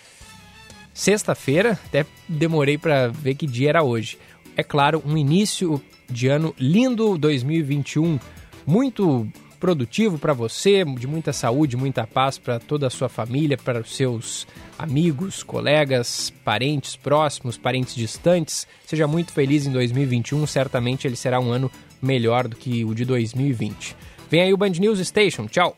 [0.93, 1.79] sexta-feira.
[1.85, 4.17] Até demorei para ver que dia era hoje.
[4.55, 8.19] É claro, um início de ano lindo 2021,
[8.65, 9.27] muito
[9.61, 13.95] produtivo para você, de muita saúde, muita paz para toda a sua família, para os
[13.95, 14.47] seus
[14.77, 18.67] amigos, colegas, parentes próximos, parentes distantes.
[18.85, 21.71] Seja muito feliz em 2021, certamente ele será um ano
[22.01, 23.95] melhor do que o de 2020.
[24.31, 25.45] Vem aí o Band News Station.
[25.45, 25.75] Tchau.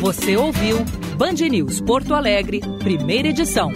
[0.00, 0.76] Você ouviu
[1.16, 3.72] Band News Porto Alegre, primeira edição.